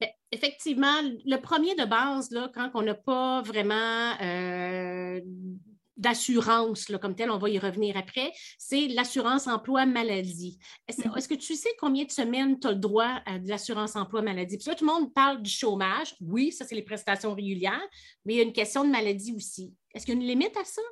[0.00, 4.12] Ben, effectivement, le premier de base, là, quand on n'a pas vraiment
[5.96, 10.58] d'assurance comme tel, on va y revenir après, c'est l'assurance emploi maladie.
[10.90, 11.16] Mm-hmm.
[11.16, 14.22] Est-ce que tu sais combien de semaines tu as le droit à de l'assurance emploi
[14.22, 14.58] maladie?
[14.58, 16.14] Puis là, tout le monde parle du chômage.
[16.20, 17.88] Oui, ça, c'est les prestations régulières,
[18.24, 19.74] mais il y a une question de maladie aussi.
[19.94, 20.82] Est-ce qu'il y a une limite à ça?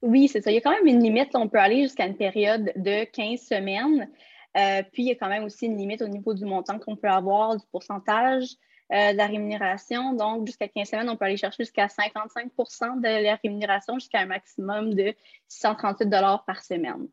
[0.00, 0.50] Oui, c'est ça.
[0.50, 1.30] Il y a quand même une limite.
[1.34, 4.08] On peut aller jusqu'à une période de 15 semaines.
[4.56, 6.96] Euh, puis, il y a quand même aussi une limite au niveau du montant qu'on
[6.96, 8.46] peut avoir, du pourcentage.
[8.90, 10.14] Euh, de la rémunération.
[10.14, 14.26] Donc, jusqu'à 15 semaines, on peut aller chercher jusqu'à 55% de la rémunération jusqu'à un
[14.26, 15.14] maximum de
[15.46, 16.10] 638
[16.46, 17.06] par semaine.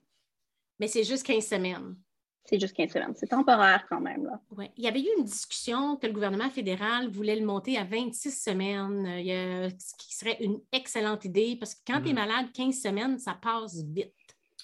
[0.79, 1.97] Mais c'est juste 15 semaines.
[2.45, 3.13] C'est juste 15 semaines.
[3.15, 4.23] C'est temporaire quand même.
[4.23, 4.39] Là.
[4.51, 4.71] Ouais.
[4.77, 8.31] Il y avait eu une discussion que le gouvernement fédéral voulait le monter à 26
[8.31, 12.15] semaines, euh, ce qui serait une excellente idée parce que quand tu es mm.
[12.15, 14.13] malade, 15 semaines, ça passe vite.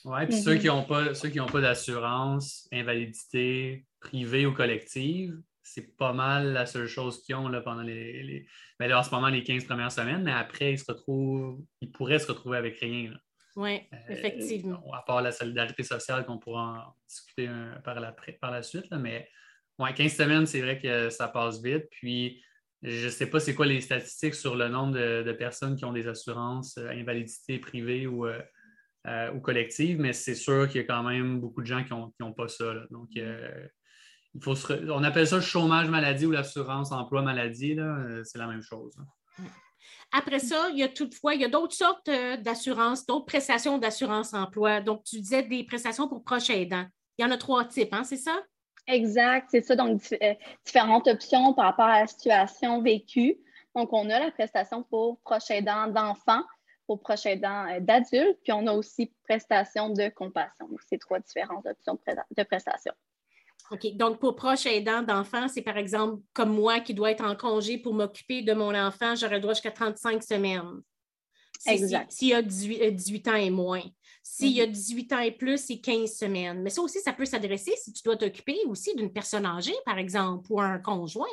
[0.06, 1.12] Oui, puis ceux qui n'ont pas,
[1.52, 5.38] pas d'assurance, invalidité privée ou collective,
[5.74, 8.46] c'est pas mal la seule chose qu'ils ont là, pendant les,
[8.78, 12.20] ben en ce moment, les 15 premières semaines, mais après, ils se retrouvent, ils pourraient
[12.20, 13.14] se retrouver avec rien.
[13.56, 14.82] Oui, euh, effectivement.
[14.94, 17.50] à part la solidarité sociale qu'on pourra en discuter
[17.86, 18.92] par, la, par la suite.
[18.92, 19.30] mais
[19.80, 21.88] ouais, 15 semaines, c'est vrai que ça passe vite.
[21.92, 22.44] Puis,
[22.82, 25.94] je ne sais pas c'est quoi les statistiques sur le nombre de, personnes qui ont
[25.94, 30.88] des assurances euh, invalidité privée ou, euh, ou collectives, mais c'est sûr qu'il y a
[30.88, 32.74] quand même beaucoup de gens qui n'ont pas ça.
[32.90, 33.10] Donc,
[34.40, 34.56] faut
[34.90, 38.96] on appelle ça le chômage maladie ou l'assurance emploi maladie, euh, c'est la même chose.
[40.14, 43.78] Après ça, il y a toutefois, il y a d'autres sortes euh, d'assurance, d'autres prestations
[43.78, 44.82] d'assurance emploi.
[44.82, 46.86] Donc, tu disais des prestations pour proches aidants.
[47.18, 48.38] Il y en a trois types, hein, c'est ça?
[48.88, 49.76] Exact, c'est ça.
[49.76, 50.34] Donc, euh,
[50.66, 53.38] différentes options par rapport à la situation vécue.
[53.76, 56.44] Donc, on a la prestation pour proches aidants d'enfants,
[56.88, 60.68] pour proches aidants d'adultes, puis on a aussi prestation de compassion.
[60.68, 61.98] Donc, c'est trois différentes options
[62.36, 62.94] de prestations.
[63.72, 63.96] OK.
[63.96, 67.78] Donc, pour proche aidant d'enfant, c'est par exemple comme moi qui dois être en congé
[67.78, 70.82] pour m'occuper de mon enfant, j'aurais droit jusqu'à 35 semaines.
[71.66, 72.12] exact.
[72.12, 73.84] S'il y a 18, ans et moins.
[74.24, 76.62] S'il y a 18 ans et plus, c'est 15 semaines.
[76.62, 79.98] Mais ça aussi, ça peut s'adresser si tu dois t'occuper aussi d'une personne âgée, par
[79.98, 81.28] exemple, ou un conjoint.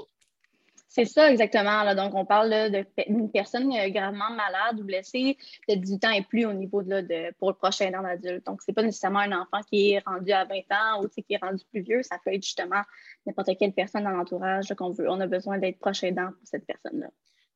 [0.88, 1.82] C'est ça, exactement.
[1.82, 1.94] Là.
[1.94, 2.70] Donc, on parle
[3.06, 5.36] d'une personne euh, gravement malade ou blessée
[5.68, 8.46] de 18 ans et plus au niveau de, de pour le prochain an d'adulte.
[8.46, 11.24] Donc, ce n'est pas nécessairement un enfant qui est rendu à 20 ans ou qui
[11.28, 12.02] est rendu plus vieux.
[12.02, 12.80] Ça peut être justement
[13.26, 15.10] n'importe quelle personne dans l'entourage qu'on veut.
[15.10, 17.08] On a besoin d'être proche aidant pour cette personne-là.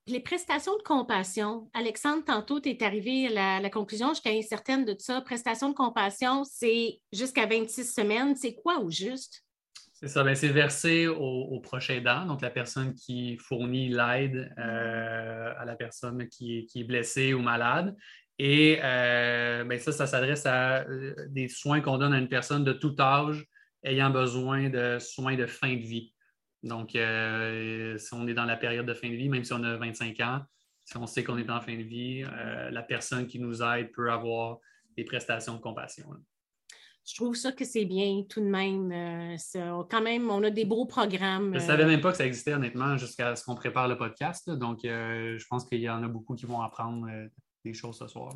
[0.09, 4.85] Les prestations de compassion, Alexandre, tantôt, tu es arrivé à la, conclusion, je suis certaine
[4.85, 5.21] de ça.
[5.21, 8.35] Prestations de compassion, c'est jusqu'à 26 semaines.
[8.35, 9.45] C'est quoi au juste?
[10.03, 15.55] C'est ça, ben, c'est versé au, prochain aidant, donc la personne qui fournit l'aide euh,
[15.57, 17.97] à la personne qui est, blessée ou malade.
[18.37, 22.65] Et euh, ben, ça, ça s'adresse à euh, des soins qu'on donne à une personne
[22.65, 23.47] de tout âge
[23.85, 26.13] ayant besoin de soins de fin de vie.
[26.65, 29.77] Donc, si on est dans la période de fin de vie, même si on a
[29.77, 30.41] 25 ans,
[30.85, 32.25] si on sait qu'on est en fin de vie,
[32.71, 34.59] la personne qui nous aide peut avoir
[34.97, 36.07] des prestations de compassion
[37.05, 38.93] je trouve ça que c'est bien tout de même.
[38.93, 41.55] Euh, quand même, on a des beaux programmes.
[41.55, 43.97] Je ne savais euh, même pas que ça existait, honnêtement, jusqu'à ce qu'on prépare le
[43.97, 44.49] podcast.
[44.51, 47.09] donc, euh, je pense qu'il y en a beaucoup qui vont apprendre
[47.65, 48.33] des choses ce soir.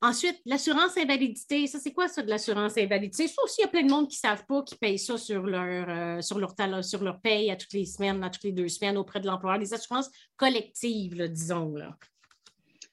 [0.00, 3.26] Ensuite, l'assurance invalidité, ça c'est quoi ça de l'assurance invalidité?
[3.26, 5.18] Ça aussi, il y a plein de monde qui ne savent pas, qui payent ça
[5.18, 6.54] sur leur, sur, leur
[6.84, 9.58] sur leur paye à toutes les semaines, à toutes les deux semaines auprès de l'employeur,
[9.58, 11.74] des assurances collectives, disons.
[11.74, 11.98] Là.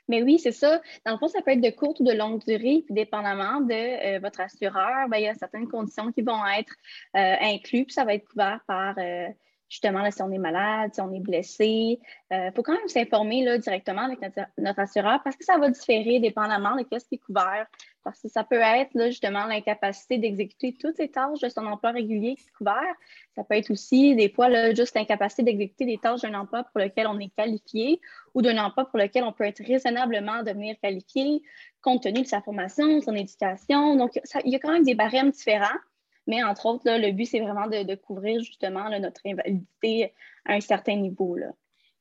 [0.08, 0.82] Mais oui, c'est ça.
[1.06, 3.74] Dans le fond, ça peut être de courte ou de longue durée, puis dépendamment de
[4.16, 6.74] euh, votre assureur, ben, il y a certaines conditions qui vont être
[7.16, 9.28] euh, incluses, puis ça va être couvert par euh,
[9.68, 12.00] justement si on est malade, si on est blessé.
[12.32, 14.20] Il faut quand même s'informer directement avec
[14.58, 17.66] notre, assureur parce que ça va différer dépendamment de ce qui est couvert.
[18.06, 22.38] Parce que ça peut être justement l'incapacité d'exécuter toutes les tâches de son emploi régulier
[22.56, 22.94] couvert.
[23.36, 27.08] Ça peut être aussi des fois juste l'incapacité d'exécuter des tâches d'un emploi pour lequel
[27.08, 28.00] on est qualifié
[28.36, 31.42] ou d'un emploi pour lequel on peut être raisonnablement devenir qualifié
[31.82, 33.96] compte tenu de sa formation, son éducation.
[33.96, 35.80] Donc, il y a quand même des barèmes différents.
[36.28, 40.14] Mais entre autres, le but, c'est vraiment de, couvrir justement notre invalidité
[40.46, 41.38] à un certain niveau.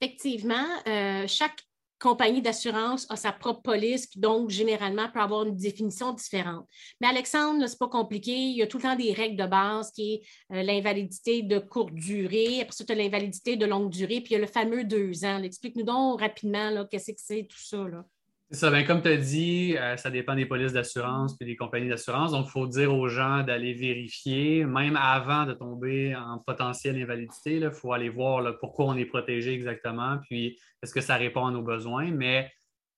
[0.02, 1.62] Effectivement, euh, chaque
[1.98, 6.66] compagnie d'assurance a sa propre police, donc généralement peut avoir une définition différente.
[7.00, 8.32] Mais Alexandre, c'est pas compliqué.
[8.32, 10.22] Il y a tout le temps des règles de base qui est
[10.56, 14.32] euh, l'invalidité de courte durée, après ça, tu as l'invalidité de longue durée, puis il
[14.32, 15.42] y a le fameux deux ans.
[15.42, 17.86] Explique-nous donc rapidement qu'est-ce que c'est tout ça.
[18.54, 18.70] Ça.
[18.70, 22.30] Ben, comme tu as dit, euh, ça dépend des polices d'assurance et des compagnies d'assurance.
[22.30, 27.56] Donc, il faut dire aux gens d'aller vérifier, même avant de tomber en potentielle invalidité.
[27.56, 31.50] Il faut aller voir pourquoi on est protégé exactement, puis est-ce que ça répond à
[31.50, 32.12] nos besoins.
[32.12, 32.48] Mais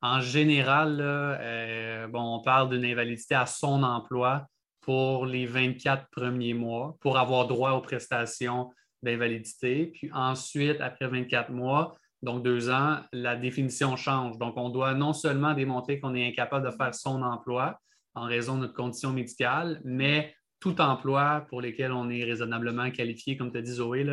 [0.03, 4.47] en général, euh, bon, on parle d'une invalidité à son emploi
[4.83, 8.71] pour les 24 premiers mois pour avoir droit aux prestations
[9.03, 9.87] d'invalidité.
[9.87, 14.38] Puis ensuite, après 24 mois, donc deux ans, la définition change.
[14.38, 17.79] Donc, on doit non seulement démontrer qu'on est incapable de faire son emploi
[18.14, 23.37] en raison de notre condition médicale, mais tout emploi pour lequel on est raisonnablement qualifié,
[23.37, 24.07] comme tu as dit Zoé,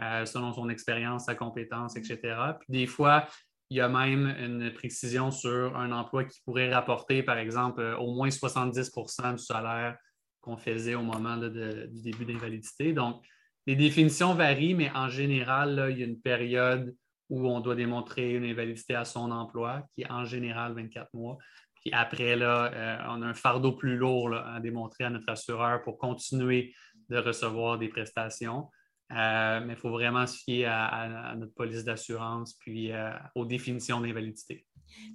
[0.00, 2.18] euh, selon son expérience, sa compétence, etc.
[2.60, 3.26] Puis des fois,
[3.70, 7.96] il y a même une précision sur un emploi qui pourrait rapporter, par exemple, euh,
[7.96, 9.96] au moins 70% du salaire
[10.40, 12.92] qu'on faisait au moment du début d'invalidité.
[12.92, 13.22] Donc,
[13.66, 16.94] les définitions varient, mais en général, il y a une période
[17.30, 21.38] où on doit démontrer une invalidité à son emploi, qui est en général 24 mois.
[21.80, 25.82] Puis après, là, euh, on a un fardeau plus lourd à démontrer à notre assureur
[25.82, 26.74] pour continuer
[27.08, 28.68] de recevoir des prestations.
[29.12, 34.00] Euh, mais il faut vraiment se fier à, notre police d'assurance puis euh, aux définitions
[34.00, 34.66] d'invalidité.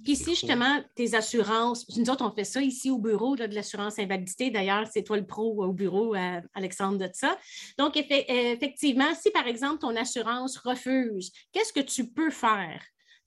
[0.02, 3.98] Puis ici, justement, tes assurances, nous autres, on fait ça ici au bureau de l'assurance
[3.98, 4.50] invalidité.
[4.50, 7.38] D'ailleurs, c'est toi le pro au bureau, euh, Alexandre, de ça.
[7.78, 12.82] Donc, effectivement, si par exemple ton assurance refuse, qu'est-ce que tu peux faire?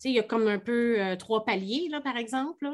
[0.06, 2.70] il y a comme un peu trois paliers, là, par exemple.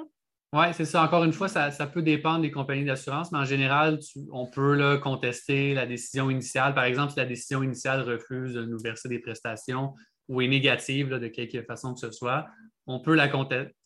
[0.54, 1.04] Oui, c'est ça.
[1.04, 4.00] Encore une fois, ça, peut dépendre des compagnies d'assurance, mais en général,
[4.32, 6.74] on peut contester la décision initiale.
[6.74, 9.94] Par exemple, si la décision initiale refuse de nous verser des prestations
[10.30, 12.48] ou est négative de quelque façon que ce soit,
[12.88, 13.30] on peut la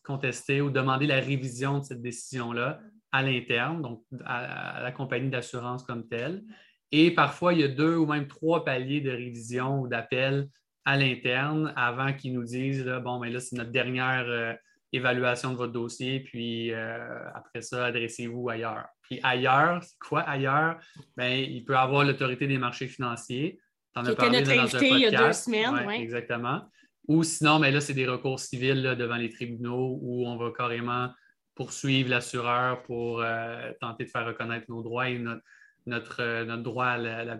[0.04, 2.80] contester ou demander la révision de cette décision-là
[3.12, 6.44] à l'interne, donc à, la compagnie d'assurance comme telle.
[6.92, 10.48] Et parfois, il y a deux ou même trois paliers de révision ou d'appel
[10.84, 14.26] à l'interne avant qu'ils nous disent bon, mais là, c'est notre dernière.
[14.28, 14.54] Euh,
[14.92, 18.86] évaluation de votre dossier, puis euh, après ça, adressez-vous ailleurs.
[19.02, 20.78] Puis ailleurs, c'est quoi ailleurs?
[21.16, 23.60] Bien, il peut avoir l'autorité des marchés financiers.
[23.94, 25.84] Tu en as parlé notre invité il y a deux semaines.
[25.86, 25.94] oui.
[25.94, 26.62] Exactement.
[27.08, 31.10] Ou sinon, mais là, c'est des recours civils devant les tribunaux où on va carrément
[31.54, 35.42] poursuivre l'assureur pour euh, tenter de faire reconnaître nos droits et notre,
[35.86, 36.96] notre, euh, droit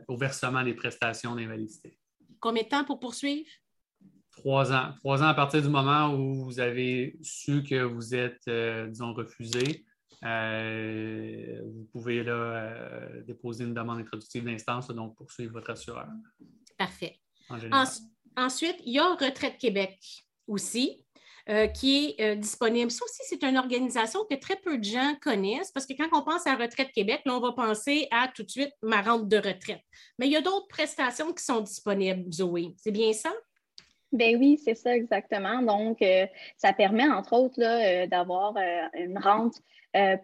[0.09, 1.99] au versement des prestations d'invalidité.
[2.41, 3.49] Combien de temps pour poursuivre?
[4.37, 4.93] Trois ans.
[4.99, 9.13] Trois ans à partir du moment où vous avez su que vous êtes, euh, disons,
[9.13, 9.85] refusé.
[10.25, 16.09] Euh, vous pouvez là, euh, déposer une demande introductive d'instance, donc poursuivre votre assureur.
[16.79, 17.19] Parfait.
[18.37, 19.99] ensuite, il y a Retraite Québec
[20.47, 21.05] aussi.
[21.75, 22.93] qui est disponible.
[22.93, 26.23] Ça aussi, c'est une organisation que très peu de gens connaissent parce que quand on
[26.23, 29.37] pense à Retraite Québec, là, on va penser à tout de suite ma rente de
[29.37, 29.83] retraite.
[30.17, 32.73] Mais il y a d'autres prestations qui sont disponibles, Zoé.
[32.77, 33.33] C'est bien ça?
[34.13, 35.63] Ben oui, c'est ça exactement.
[35.63, 39.61] Donc, euh, ça permet, entre autres, euh, d'avoir euh, une rente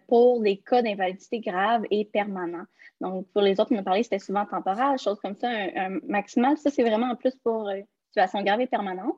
[0.07, 2.63] pour les cas d'invalidité grave et permanent.
[3.01, 6.57] Donc, pour les autres, on a parlé, c'était souvent temporaire, chose comme ça, un, maximal.
[6.57, 7.69] Ça, c'est vraiment en plus pour
[8.07, 9.17] situation grave et permanente.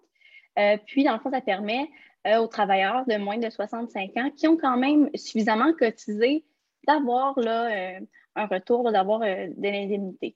[0.87, 1.87] puis, dans le fond, ça permet
[2.25, 6.43] aux travailleurs de moins de 65 ans qui ont quand même suffisamment cotisé
[6.87, 10.35] d'avoir un retour, d'avoir de l'indemnité.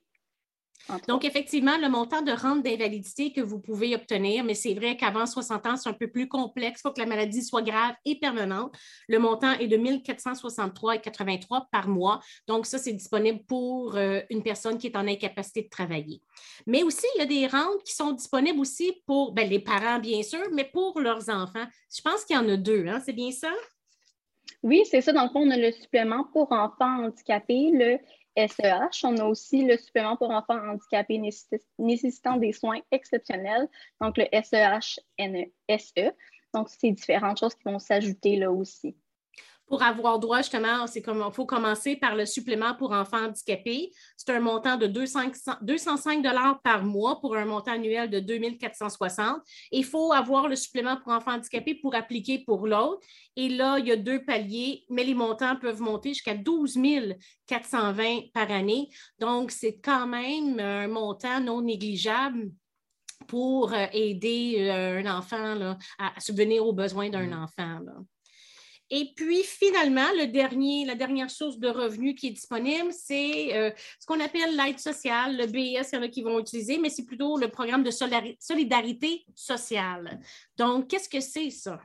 [1.07, 5.25] Donc, effectivement, le montant de rente d'invalidité que vous pouvez obtenir, mais c'est vrai qu'avant
[5.25, 6.81] 60 ans, c'est un peu plus complexe.
[6.81, 8.75] Il faut que la maladie soit grave et permanente.
[9.07, 12.19] Le montant est de 1463,83 par mois.
[12.47, 16.21] Donc, ça, c'est disponible pour euh, une personne qui est en incapacité de travailler.
[16.67, 19.99] Mais aussi, il y a des rentes qui sont disponibles aussi pour ben, les parents,
[19.99, 21.65] bien sûr, mais pour leurs enfants.
[21.95, 23.01] Je pense qu'il y en a deux, hein?
[23.05, 23.51] c'est bien ça?
[24.61, 25.11] Oui, c'est ça.
[25.11, 27.99] Dans le fond, on a le supplément pour enfants handicapés, le
[28.37, 29.03] SEH.
[29.03, 31.21] On a aussi le supplément pour enfants handicapés
[31.77, 33.67] nécessitant des soins exceptionnels,
[34.01, 35.93] donc le SEH-NSE.
[35.97, 36.11] E.
[36.53, 38.95] Donc, c'est différentes choses qui vont s'ajouter là aussi
[39.67, 43.91] pour avoir droit, justement, c'est comme il faut commencer par le supplément pour enfants handicapés.
[44.17, 45.33] C'est un montant de 205
[46.63, 49.41] par mois pour un montant annuel de 2460.
[49.71, 52.99] Il faut avoir le supplément pour enfants handicapés pour appliquer pour l'autre.
[53.35, 56.77] Et là, il y a deux paliers, mais les montants peuvent monter jusqu'à 12
[57.47, 58.89] 420 par année.
[59.19, 62.51] Donc, c'est quand même un montant non négligeable
[63.27, 67.43] pour euh, aider euh, un enfant à subvenir aux besoins d'un mmh.
[67.43, 67.79] enfant.
[68.95, 74.19] Et puis, finalement, la dernière source de revenus qui est disponible, c'est euh, ce qu'on
[74.19, 75.35] appelle l'aide sociale.
[75.35, 77.89] Le BS, il y en a qui vont utiliser, mais c'est plutôt le programme de
[77.89, 80.19] solidarité sociale.
[80.57, 81.79] Donc, qu'est-ce que c'est ça?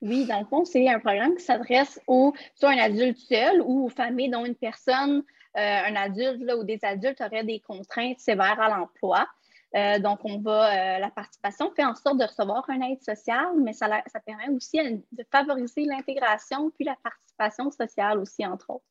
[0.00, 3.84] Oui, dans le fond, c'est un programme qui s'adresse aux, soit un adulte seul ou
[3.84, 5.22] aux familles dont une personne,
[5.58, 9.28] euh, un adulte ou des adultes auraient des contraintes sévères à l'emploi.
[9.74, 13.52] Euh, donc, on va, euh, la participation fait en sorte de recevoir une aide sociale,
[13.58, 18.84] mais ça, ça permet aussi de favoriser l'intégration puis la participation sociale aussi, entre autres.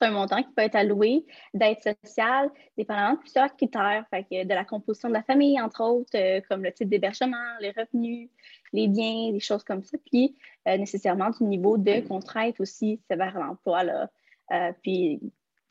[0.00, 1.24] C'est un montant qui peut être alloué
[1.54, 6.40] d'aide sociale dépendamment de plusieurs critères, de la composition de la famille, entre autres, euh,
[6.48, 8.30] comme le type d'hébergement, les revenus,
[8.72, 10.34] les biens, des choses comme ça, puis
[10.66, 13.82] nécessairement du niveau de contrainte aussi sévère à l'emploi.
[14.82, 15.20] puis,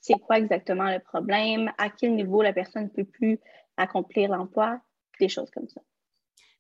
[0.02, 3.40] c'est quoi exactement le problème, à quel niveau la personne ne peut plus
[3.78, 4.82] accomplir l'emploi,
[5.20, 5.82] des choses comme ça.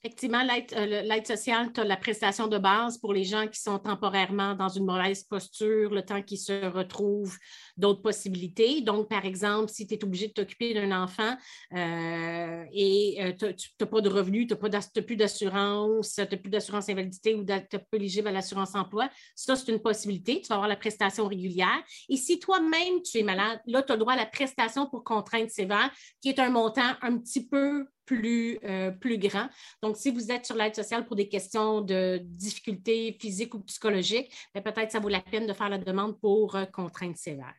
[0.03, 3.77] Effectivement, euh, l'aide sociale, tu as la prestation de base pour les gens qui sont
[3.77, 7.37] temporairement dans une mauvaise posture, le temps qu'ils se retrouvent,
[7.77, 8.81] d'autres possibilités.
[8.81, 11.37] Donc, par exemple, si tu es obligé de t'occuper d'un enfant
[11.75, 16.49] euh, et euh, tu n'as pas de revenus, tu n'as plus d'assurance, tu n'as plus
[16.49, 20.41] d'assurance invalidité ou tu n'es pas éligible à l'assurance emploi, ça, c'est une possibilité.
[20.41, 21.83] Tu vas avoir la prestation régulière.
[22.09, 25.03] Et si toi-même, tu es malade, là, tu as le droit à la prestation pour
[25.03, 25.91] contrainte sévère,
[26.23, 29.47] qui est un montant un petit peu plus, euh, plus grand.
[29.81, 34.33] Donc, si vous êtes sur l'aide sociale pour des questions de difficultés physiques ou psychologiques,
[34.53, 37.53] ben, peut-être ça vaut la peine de faire la demande pour euh, contrainte sévère.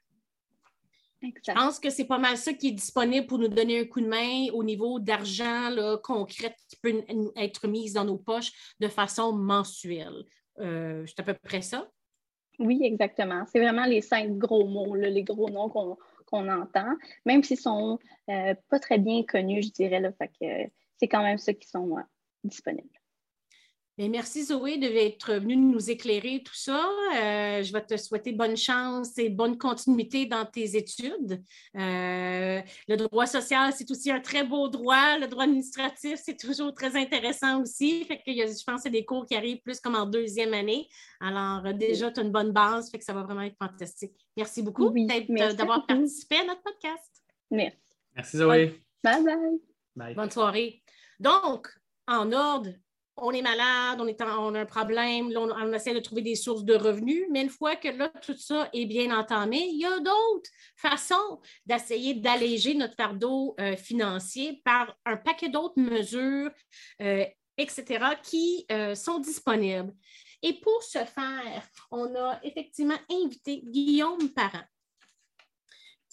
[1.22, 4.01] Je pense que c'est pas mal ça qui est disponible pour nous donner un coup
[4.01, 5.70] de main au niveau d'argent
[6.03, 7.05] concret qui peut
[7.36, 10.24] être mis dans nos poches de façon mensuelle.
[10.59, 11.88] Euh, c'est à peu près ça?
[12.59, 13.45] Oui, exactement.
[13.47, 15.97] C'est vraiment les cinq gros mots, les gros noms qu'on
[16.33, 17.99] qu'on entend, même s'ils sont
[18.30, 20.01] euh, pas très bien connus, je dirais.
[20.01, 22.03] Là, fait que c'est quand même ceux qui sont euh,
[22.43, 22.89] disponibles.
[24.09, 26.84] Merci Zoé d'être venue nous éclairer tout ça.
[27.14, 31.42] Euh, je vais te souhaiter bonne chance et bonne continuité dans tes études.
[31.74, 35.18] le droit social, c'est aussi un très beau droit.
[35.18, 38.05] Le droit administratif, c'est toujours très intéressant aussi.
[38.05, 40.88] Fait que je pense que c'est des cours qui arrivent plus comme en deuxième année.
[41.20, 44.14] Alors déjà, tu as une bonne base, fait que ça va vraiment être fantastique.
[44.36, 47.22] Merci beaucoup d'avoir participé à notre podcast.
[47.50, 47.76] Merci.
[48.14, 48.80] Merci Zoé.
[49.03, 49.24] Bye
[49.94, 50.14] bye.
[50.14, 50.82] Bonne soirée.
[51.18, 51.68] Donc,
[52.07, 52.70] en ordre,
[53.16, 56.64] on est malade, on, est on a un problème, on, essaie de trouver des sources
[56.64, 59.98] de revenus, mais une fois que là, tout ça est bien entamé, il y a
[59.98, 66.50] d'autres façons d'essayer d'alléger notre fardeau euh, financier par un paquet d'autres mesures,
[67.02, 67.24] euh,
[67.58, 69.92] etc., qui euh, sont disponibles.
[70.42, 74.64] Et pour ce faire, on a effectivement invité Guillaume Parent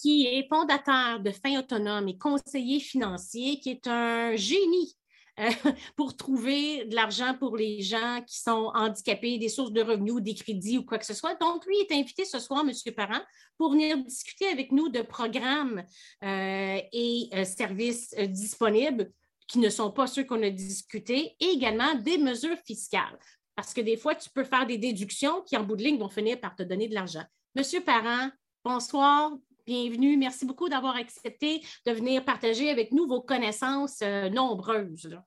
[0.01, 4.95] qui est fondateur de Fin Autonome et conseiller financier, qui est un génie
[5.95, 10.35] pour trouver de l'argent pour les gens qui sont handicapés, des sources de revenus, des
[10.35, 11.35] crédits ou quoi que ce soit.
[11.35, 12.93] Donc, lui est invité ce soir, M.
[12.93, 13.21] Parent,
[13.57, 15.83] pour venir discuter avec nous de programmes
[16.23, 19.11] euh, et euh, services disponibles
[19.47, 23.17] qui ne sont pas ceux qu'on a discutés, et également des mesures fiscales.
[23.55, 26.09] Parce que des fois, tu peux faire des déductions qui, en bout de ligne, vont
[26.09, 27.23] finir par te donner de l'argent.
[27.55, 28.29] Monsieur Parent,
[28.63, 29.31] bonsoir,
[29.65, 30.17] bienvenue.
[30.17, 35.19] Merci beaucoup d'avoir accepté de venir partager avec nous vos connaissances nombreuses.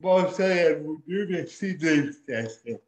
[0.00, 1.26] Bonsoir à vous deux.
[1.26, 2.80] Merci de l'invitation.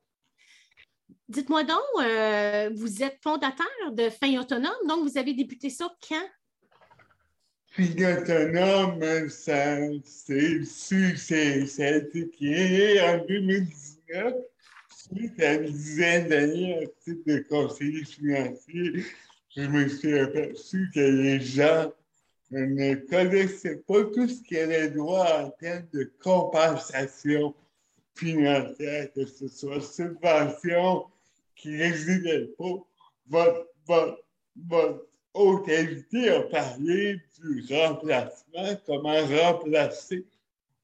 [1.29, 6.27] Dites-moi donc, euh, vous êtes fondateur de Fin Autonome, donc vous avez débuté ça quand?
[7.69, 14.35] Fin Autonome, ça, c'est, ça a été créé en 2019
[14.89, 19.05] suite à une dizaine d'années titre de conseiller financier.
[19.55, 21.93] Je me suis aperçu que les gens
[22.53, 27.55] ne connaissait pas tout ce qu'il y avait droit en termes de compensation
[28.15, 31.07] financière, que ce soit subvention
[31.57, 32.75] qui n'existait pas.
[33.29, 34.27] Votre, votre,
[34.57, 40.27] votre a parlé du remplacement, comment remplacer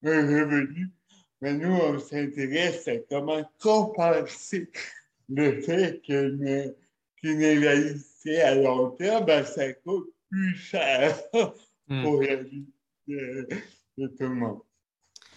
[0.03, 0.89] un revenu.
[1.43, 4.71] Mais nous, on s'intéresse à comment compenser
[5.29, 6.65] le fait qu'une
[7.25, 11.19] invalidité à long terme, ben, ça coûte plus cher
[11.89, 12.03] hmm.
[12.03, 12.67] pour la vie
[13.07, 13.49] de,
[13.97, 14.61] tout le monde.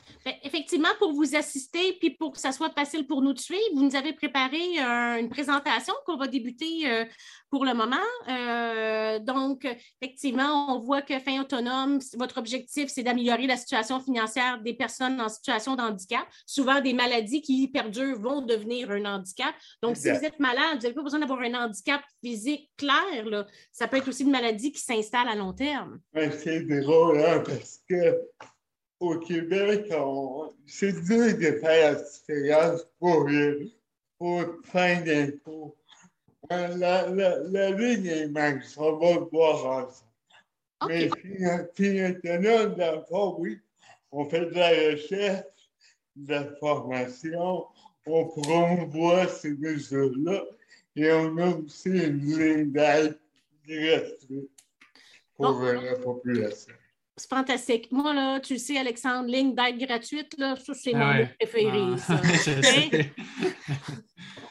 [0.10, 0.11] Ben,
[0.44, 3.84] effectivement, pour vous assister puis pour que ça soit facile pour nous de suivre, vous
[3.84, 4.80] nous avez préparé
[5.20, 7.06] une présentation qu'on va débuter euh,
[7.50, 7.96] pour le moment.
[8.30, 9.68] Euh, donc,
[10.02, 15.20] effectivement, on voit que fin autonome, votre objectif, c'est d'améliorer la situation financière des personnes
[15.20, 16.26] en situation de handicap.
[16.46, 19.54] Souvent, des maladies qui perdurent vont devenir un handicap.
[19.82, 23.26] Donc, si vous êtes malade, vous n'avez pas besoin d'avoir un handicap physique clair.
[23.26, 23.48] Là.
[23.72, 26.00] Ça peut être aussi une maladie qui s'installe à long terme.
[26.14, 28.18] c'est drôle, hein, parce que
[29.02, 29.92] au Québec,
[30.68, 33.28] c'est dur de faire la différence pour,
[34.18, 35.76] pour fin d'impôt.
[36.52, 40.12] Euh, la, la, la, ligne est mince, on va le voir ensemble.
[40.82, 41.10] Okay.
[41.40, 43.60] Mais finalement, dans le fond, oui,
[44.12, 45.46] on fait de la recherche,
[46.16, 47.66] de la formation,
[48.06, 50.44] on promouvoit ces mesures-là
[50.96, 53.18] et on a aussi une ligne d'aide
[53.66, 54.50] gratuite
[55.36, 56.74] pour la population.
[57.18, 57.92] C'est fantastique.
[57.92, 61.82] Moi, là, tu sais, Alexandre, ligne d'aide gratuite, là, ça, c'est mon mot préféré.
[62.08, 62.22] Ah.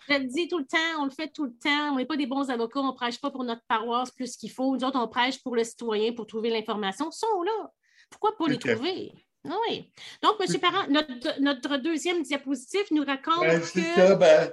[0.08, 1.92] Je, le dis tout le temps, on le fait tout le temps.
[1.92, 4.50] On n'est pas des bons avocats, on ne prêche pas pour notre paroisse plus qu'il
[4.50, 4.76] faut.
[4.76, 7.08] Nous autres, on prêche pour le citoyen, pour trouver l'information.
[7.10, 7.70] Ils sont là.
[8.10, 9.12] Pourquoi pas les trouver?
[9.44, 9.90] Oui.
[10.22, 10.60] Donc, M.
[10.60, 13.66] Parent, notre, notre, deuxième diapositive nous raconte ben, que...
[13.66, 14.52] Ça, ben,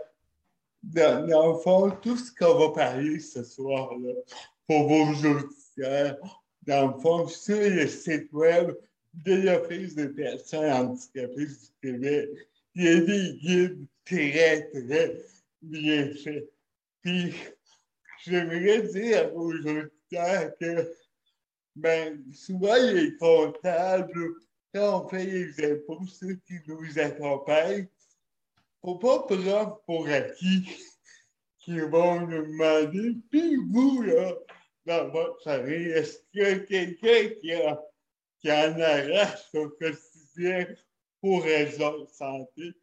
[0.84, 4.14] dans, dans, le fond, tout ce qu'on va parler ce soir-là,
[4.68, 6.18] pour vos judiciaires,
[6.68, 8.76] dans le fond, sur le site web
[9.14, 12.30] de l'Office des personnes handicapées du Québec,
[12.76, 15.18] il y a des guides très, très
[15.62, 16.52] bien faits.
[17.02, 17.34] Puis,
[18.26, 20.94] j'aimerais dire vos auditeurs que,
[21.76, 24.34] ben, souvent, les comptables,
[24.74, 27.88] quand on fait les impôts, ceux qui nous accompagnent,
[28.82, 30.68] faut pas prendre pour acquis
[31.60, 34.34] qu'ils vont nous demander, puis vous, là,
[34.88, 37.84] dans votre famille, est-ce qu'il y a quelqu'un qui, a,
[38.40, 40.66] qui en arrache au quotidien
[41.20, 42.74] pour raison de santé?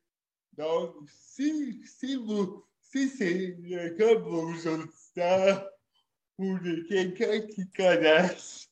[0.53, 5.71] Donc, si, si, vous, si c'est le cas de vos auditeurs
[6.37, 8.69] ou de quelqu'un qui connaisse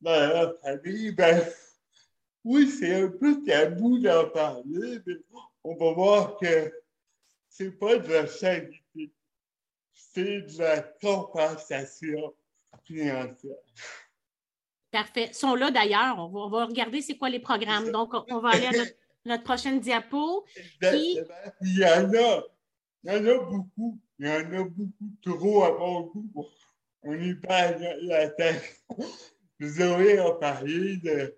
[0.00, 1.40] dans la famille, ben,
[2.44, 5.18] oui, c'est un peu tabou d'en parler, mais
[5.62, 6.74] on va voir que
[7.48, 9.12] c'est pas de la sanité,
[9.94, 12.34] c'est de la compensation.
[14.90, 15.28] Parfait.
[15.30, 16.18] Ils sont là d'ailleurs.
[16.18, 17.90] On va, regarder c'est quoi les programmes.
[17.90, 18.72] Donc, on, va aller à
[19.24, 20.44] notre, prochaine diapo.
[20.82, 22.42] Il y en a.
[23.04, 23.98] Il y en a beaucoup.
[24.18, 26.46] Il y en a beaucoup trop à mon goût.
[27.02, 28.84] On y parle la tête.
[29.60, 31.36] Zoé a parlé de,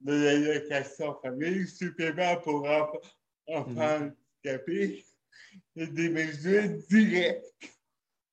[0.00, 3.00] de l'allocation famille, supplément pour enfants,
[3.48, 4.14] enfants mm-hmm.
[4.44, 5.04] handicapés
[5.76, 7.54] et des mesures directes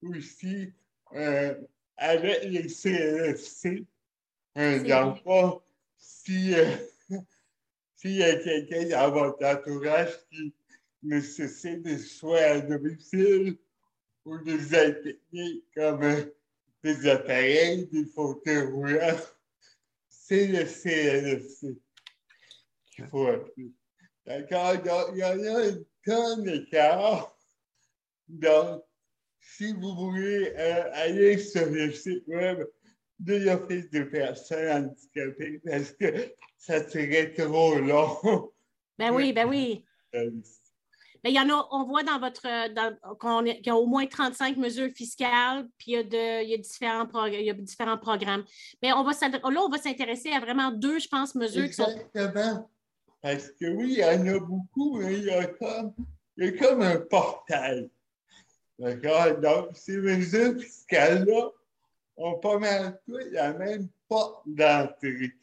[0.01, 0.73] aussi.
[1.13, 1.55] Euh,
[1.99, 3.85] avec les CLFC.
[4.55, 5.59] Dans le
[5.97, 6.65] si, euh,
[7.95, 10.53] s'il y a quelqu'un dans votre entourage qui
[11.03, 13.57] nécessite des soins à domicile
[14.25, 16.23] ou des aides techniques comme euh,
[16.83, 19.19] des appareils, des fauteuils roulants,
[20.09, 21.77] c'est le CLFC
[22.91, 23.71] qu'il faut appeler.
[24.25, 24.77] D'accord?
[24.77, 27.37] Donc, il y en a une tonne d'écart.
[28.27, 28.83] Donc,
[29.57, 32.65] si vous voulez euh, aller sur le site web
[33.19, 38.51] de l'Office des personnes handicapées, parce que ça serait trop long.
[38.97, 39.85] Ben oui, ben oui.
[40.15, 40.29] Euh,
[41.25, 44.91] il y en a, on voit dans votre, qu'il y a au moins 35 mesures
[44.95, 48.45] fiscales, puis il y a, de, il y a différents, il y a différents programmes.
[48.81, 52.69] Mais on va, là, on va s'intéresser à vraiment deux, je pense, mesures Exactement.
[53.21, 55.93] Parce que oui, il y en a beaucoup, mais il y a comme,
[56.37, 57.89] il y a comme un portail.
[58.79, 59.37] D'accord?
[59.39, 61.51] Donc, ces mesures fiscales-là
[62.15, 65.33] ont pas mal tout la même porte d'entrée.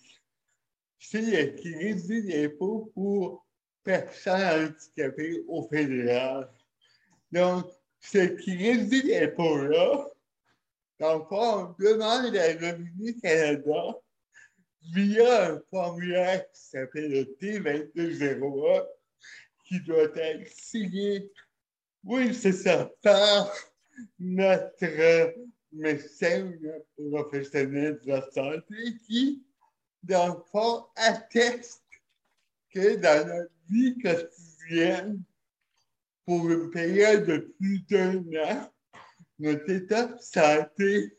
[0.98, 3.46] C'est qui réduit l'impôt pour
[3.84, 6.50] personnes handicapées au fédéral.
[7.30, 7.66] Donc,
[8.00, 10.08] ce qui réduit l'impôt-là,
[10.98, 14.00] donc, on demande à Revenu Canada
[14.94, 18.86] via un formulaire qui s'appelle le T2201
[19.66, 21.30] qui doit être signé
[22.06, 22.90] oui, c'est ça.
[24.18, 25.34] Notre
[25.72, 26.52] médecins
[26.96, 29.44] ou professionnels de la santé qui,
[30.02, 31.82] dans le fond, attestent
[32.70, 35.22] que dans notre vie quotidienne,
[36.24, 38.72] pour une période de plus d'un an,
[39.38, 41.16] notre état de santé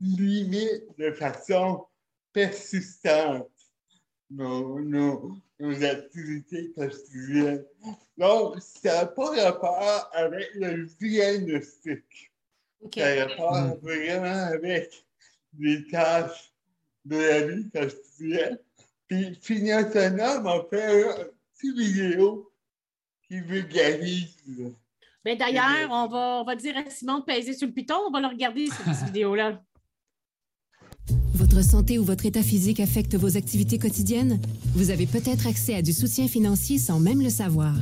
[0.00, 1.86] limite de façon
[2.32, 3.51] persistante
[4.36, 7.64] nos, nos, nos activités quotidiennes.
[8.16, 12.32] Donc, ça n'a pas rapport avec le diagnostic.
[12.94, 13.78] Ça a rapport Mm.
[13.82, 15.04] vraiment avec
[15.58, 16.52] les tâches
[17.04, 18.58] de la vie quotidienne.
[19.06, 21.24] Puis, Fini Autonome a fait un
[21.54, 22.50] petit vidéo
[23.28, 24.36] qui vulgarise.
[25.24, 27.94] Ben, D'ailleurs, on va, on va dire à Simon de peser sur le piton.
[28.08, 29.62] On va le regarder, cette petite vidéo-là.
[31.52, 34.40] Votre santé ou votre état physique affecte vos activités quotidiennes?
[34.74, 37.74] Vous avez peut-être accès à du soutien financier sans même le savoir.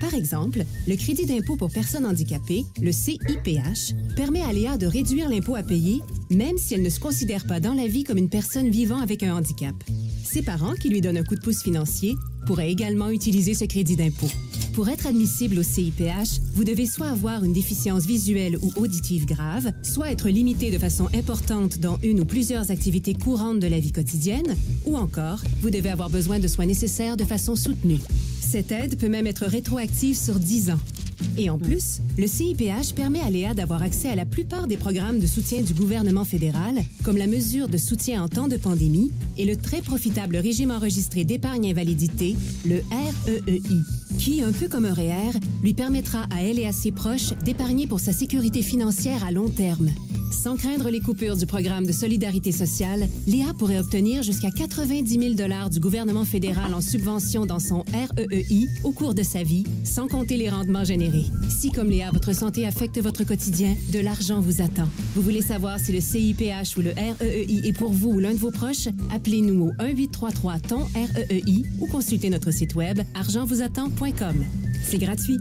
[0.00, 5.28] Par exemple, le crédit d'impôt pour personnes handicapées, le CIPH, permet à Léa de réduire
[5.28, 8.28] l'impôt à payer, même si elle ne se considère pas dans la vie comme une
[8.28, 9.76] personne vivant avec un handicap.
[10.24, 13.94] Ses parents, qui lui donnent un coup de pouce financier, pourraient également utiliser ce crédit
[13.94, 14.30] d'impôt.
[14.78, 19.72] Pour être admissible au CIPH, vous devez soit avoir une déficience visuelle ou auditive grave,
[19.82, 23.90] soit être limité de façon importante dans une ou plusieurs activités courantes de la vie
[23.90, 24.54] quotidienne,
[24.86, 27.98] ou encore, vous devez avoir besoin de soins nécessaires de façon soutenue.
[28.40, 30.80] Cette aide peut même être rétroactive sur 10 ans.
[31.36, 35.20] Et en plus, le CIPH permet à Léa d'avoir accès à la plupart des programmes
[35.20, 39.44] de soutien du gouvernement fédéral, comme la mesure de soutien en temps de pandémie et
[39.44, 43.82] le très profitable régime enregistré d'épargne invalidité, le REEI,
[44.18, 47.86] qui, un peu comme un REER, lui permettra à elle et à ses proches d'épargner
[47.86, 49.90] pour sa sécurité financière à long terme.
[50.30, 55.68] Sans craindre les coupures du programme de solidarité sociale, Léa pourrait obtenir jusqu'à 90 000
[55.70, 60.36] du gouvernement fédéral en subvention dans son REEI au cours de sa vie, sans compter
[60.36, 60.84] les rendements
[61.48, 64.88] Si, comme Léa, votre santé affecte votre quotidien, de l'argent vous attend.
[65.14, 68.38] Vous voulez savoir si le CIPH ou le REEI est pour vous ou l'un de
[68.38, 68.88] vos proches?
[69.14, 74.44] Appelez-nous au 1-833-TON-REEI ou consultez notre site web argentvousattend.com.
[74.84, 75.38] C'est gratuit.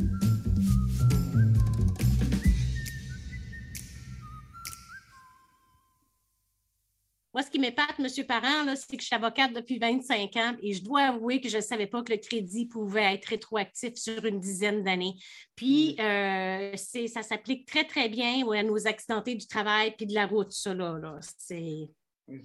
[7.37, 8.07] Moi, ce qui m'épate, M.
[8.25, 11.57] Parent, c'est que je suis avocate depuis 25 ans et je dois avouer que je
[11.57, 15.13] ne savais pas que le crédit pouvait être rétroactif sur une dizaine d'années.
[15.55, 20.07] Puis, euh, c'est- ça s'applique très, très bien ouais, à nos accidentés du travail puis
[20.07, 20.97] de la route, ça, là.
[20.99, 21.19] là.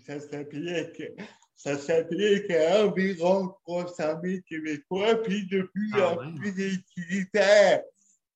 [0.05, 1.03] Ça s'applique,
[1.57, 6.35] ça s'applique à environ 300 000 Québécois, puis de plus Ah en ouais.
[6.39, 6.53] plus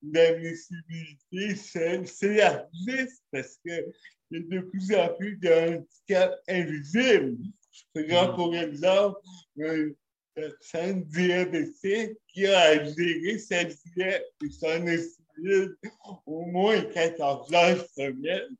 [0.01, 3.85] d'admissibilité se- s'élargissent parce qu'il
[4.31, 7.37] y a de plus en plus de handicaps invisibles.
[7.71, 8.35] Je prends Mhm.
[8.35, 9.19] pour exemple
[9.55, 9.95] une
[10.33, 15.75] personne diabétique qui a à gérer sa diète et son insuline
[16.25, 18.55] au moins 14 heures semaine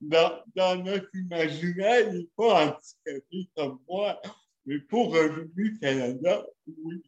[0.00, 4.20] dans, dans notre imaginaire, il n'est pas handicapé comme moi,
[4.66, 7.02] mais pour Revenu Canada, oui.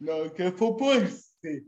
[0.00, 1.66] Donc, il ne faut pas hésiter.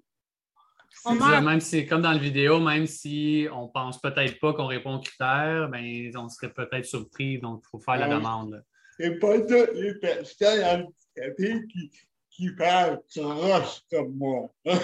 [1.04, 1.32] On C'est meurt.
[1.32, 4.94] ça, Même si, comme dans la vidéo, même si on pense peut-être pas qu'on répond
[4.96, 8.64] aux critères, ben, on serait peut-être surpris, donc il faut faire la demande.
[8.98, 10.64] C'est pas toutes les personnes
[11.16, 11.90] handicapées qui,
[12.30, 14.52] qui parlent croche comme moi.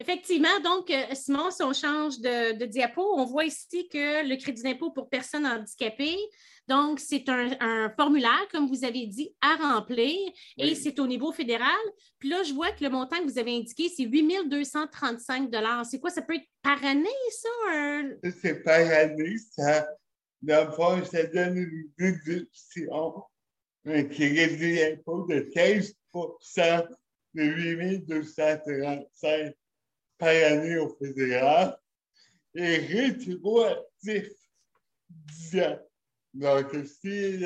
[0.00, 4.36] Effectivement, donc, euh, Simon, si on change de, de diapo, on voit ici que le
[4.36, 6.18] crédit d'impôt pour personnes handicapées,
[6.66, 10.08] donc, c'est un, un formulaire, comme vous avez dit, à remplir
[10.56, 10.76] et Oui.
[10.76, 11.76] c'est au niveau fédéral.
[12.18, 15.50] Puis là, je vois que le montant que vous avez indiqué, c'est 8 235
[15.84, 16.10] C'est quoi?
[16.10, 17.48] Ça peut être par année, ça?
[17.70, 19.86] un- Ça, c'est par année, ça,
[20.72, 23.22] fond, ça donne une déduction,
[23.84, 26.86] un crédit d'impôt de 15%
[27.34, 29.54] de 8235
[30.16, 31.76] par année au fédéral
[32.54, 34.28] et rétroactif
[35.10, 35.78] 10 ans.
[36.34, 36.66] Donc,
[37.00, 37.40] si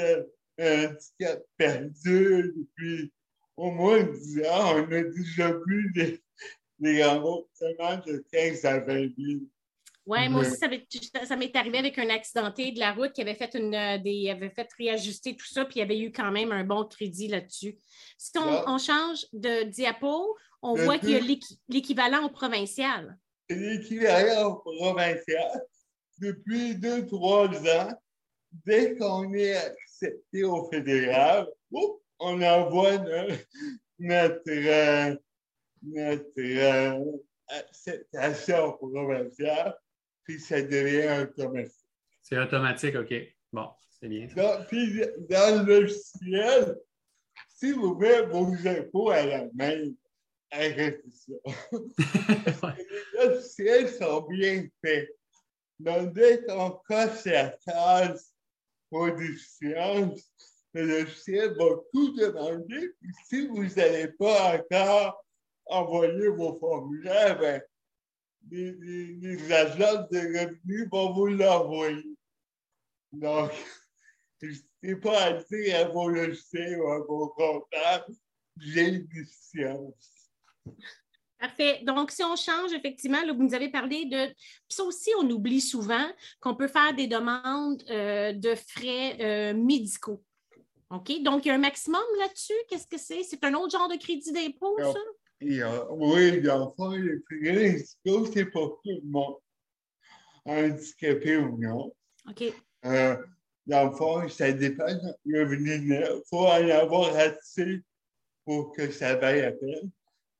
[0.58, 3.12] un handicap perdure depuis
[3.56, 6.22] au moins 10 ans, on a déjà vu des,
[6.78, 8.86] des remboursements de 15 à 20
[9.16, 9.40] 000.
[10.06, 10.86] Oui, moi aussi, ça, m'est-
[11.26, 14.30] ça m'est arrivé avec un accidenté de la route qui avait fait une euh, des
[14.30, 17.28] avait fait réajuster tout ça, puis il y avait eu quand même un bon crédit
[17.28, 17.76] là-dessus.
[18.16, 18.64] Si on, Ah.
[18.68, 21.20] on change de diapo, on voit qu'il y a
[21.68, 23.18] l'équivalent au provincial.
[23.50, 25.62] L'équivalent provincial.
[26.18, 27.92] Depuis deux, trois ans,
[28.64, 31.46] dès qu'on est accepté au fédéral,
[32.20, 33.34] on envoie no-
[33.98, 35.16] notre, euh,
[35.82, 37.04] notre euh,
[37.48, 39.76] acceptation provinciale,
[40.24, 41.74] puis ça devient automatique.
[42.22, 43.14] C'est automatique, OK.
[43.52, 43.68] Bon,
[43.98, 44.26] c'est bien.
[44.36, 46.76] Donc, puis dans le logiciel,
[47.48, 49.92] si vous faites vos impôts à la main,
[50.50, 51.32] arrêtez ça.
[52.76, 55.08] Les logiciels sont bien faits.
[55.78, 58.34] Donc, dès qu'on coche la case
[58.90, 60.32] pour déficience,
[60.74, 62.92] le logiciel va tout demander.
[63.26, 65.24] Si vous n'allez pas encore
[65.66, 67.62] envoyer vos formulaires, ben,
[68.50, 72.16] les, agents de revenus vont vous l'envoyer.
[73.12, 73.50] Donc,
[74.42, 78.14] n'hésitez pas à dire à vos logiciels ou à vos comptables,
[78.56, 80.30] j'ai une déficience.
[81.38, 81.82] Parfait.
[81.84, 84.26] Donc, si on change, effectivement, là, vous nous avez parlé de.
[84.26, 86.06] Puis ça aussi, on oublie souvent
[86.40, 90.22] qu'on peut faire des demandes euh, de frais euh, médicaux.
[90.90, 91.22] OK?
[91.22, 92.54] Donc, il y a un maximum là-dessus?
[92.68, 93.22] Qu'est-ce que c'est?
[93.22, 94.98] C'est un autre genre de crédit d'impôt, ça?
[95.40, 99.36] oui, dans le frais médicaux, c'est pour tout le monde,
[100.44, 101.94] handicapé ou non.
[102.28, 102.52] OK.
[102.84, 103.16] Euh,
[103.66, 104.86] dans le fond, ça dépend
[105.24, 107.82] du revenu Il faut en avoir assez
[108.44, 109.90] pour que ça vaille la peine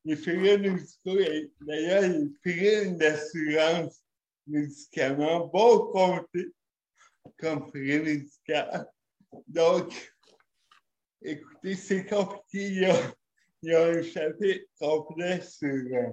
[0.08, 1.18] les frais médicaux,
[1.60, 4.02] d'ailleurs, les frais d'assurance
[4.46, 6.48] médicaments vont compter
[7.38, 8.86] comme frais médicaux.
[9.46, 9.92] Donc,
[11.20, 12.90] écoutez, c'est compliqué.
[13.60, 16.12] Il y, a, un chapitre complet sur, euh,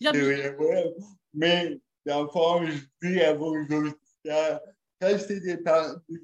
[0.00, 0.94] le web.
[1.32, 4.60] Mais, dans le fond, je dis à vos auditeurs,
[5.00, 5.58] quand c'est des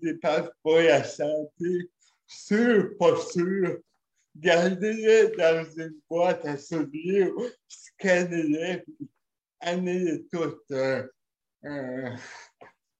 [0.03, 1.91] dépenses pour la santé,
[2.27, 3.79] sûr, pas sûr,
[4.37, 7.33] gardez-les dans une boîte à souvenirs,
[7.69, 8.85] scannez-les,
[9.61, 11.07] amenez-les toutes euh,
[11.65, 12.11] euh,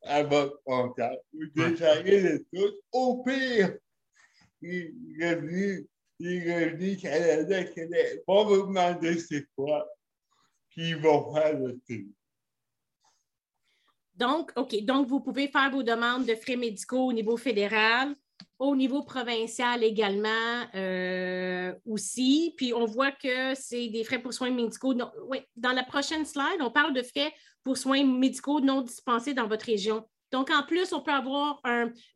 [0.03, 1.21] à votre comptable.
[1.33, 2.81] Vous déclarez-les toutes.
[2.93, 3.77] Au pire,
[4.63, 5.87] les revenus,
[6.19, 9.87] les revenus Canada, Québec vont vous demander c'est quoi,
[10.71, 12.13] puis ils vont faire le tour.
[14.15, 14.81] Donc, OK.
[14.85, 18.15] Donc, vous pouvez faire vos demandes de frais médicaux au niveau fédéral
[18.59, 22.55] au niveau provincial également euh, aussi.
[22.57, 24.95] Puis on voit que c'est des frais pour soins médicaux.
[25.29, 27.33] oui, dans la prochaine slide, on parle de frais
[27.63, 30.07] pour soins médicaux non dispensés dans votre région.
[30.33, 31.61] Donc, en plus, on peut avoir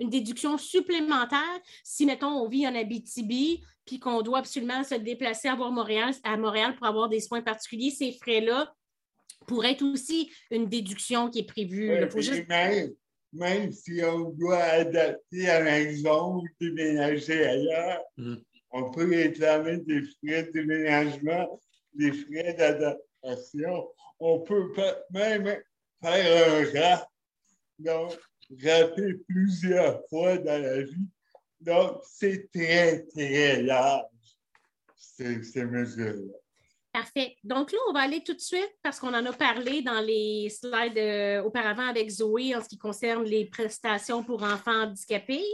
[0.01, 5.49] une déduction supplémentaire si, mettons, on vit en Abitibi puis qu'on doit absolument se déplacer
[5.49, 7.91] à, Montréal, à Montréal pour avoir des soins particuliers.
[7.91, 8.75] Ces frais-là
[9.47, 11.93] pourraient être aussi une déduction qui est prévue.
[12.17, 12.49] Juste
[13.33, 18.37] même si on doit adapter à la maison ou déménager ailleurs, mm.
[18.71, 21.61] on peut réclamer des frais de déménagement,
[21.95, 23.89] des frais d'adaptation.
[24.19, 24.73] On peut
[25.11, 25.61] même
[26.03, 27.09] faire un rap,
[27.79, 28.19] donc
[28.63, 31.09] rater plusieurs fois dans la vie.
[31.61, 34.07] Donc, c'est très, très large,
[34.97, 36.39] ces, ces mesures-là.
[36.93, 37.37] Parfait.
[37.45, 40.49] Donc là, on va aller tout de suite parce qu'on en a parlé dans les
[40.49, 45.45] slides euh, auparavant avec Zoé en ce qui concerne les prestations pour enfants handicapés.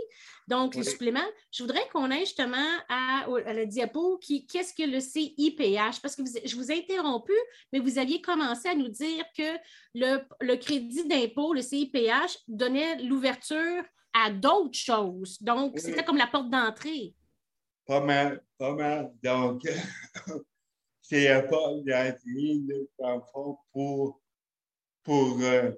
[0.47, 1.21] Donc, les suppléments.
[1.51, 6.01] Je voudrais qu'on aille justement à, la diapo qui qu'est-ce que le CIPH?
[6.03, 7.33] Parce que je vous ai interrompu,
[7.73, 9.57] mais vous aviez commencé à nous dire que
[9.95, 13.83] le, crédit d'impôt, le CIPH, donnait l'ouverture
[14.13, 15.41] à d'autres choses.
[15.41, 17.15] Donc, c'était comme la porte d'entrée.
[17.87, 19.13] Pas mal, pas mal.
[19.23, 19.63] Donc,
[21.07, 22.17] c'est d'entrée,
[22.99, 24.23] dans le fond, pour,
[25.03, 25.71] pour euh,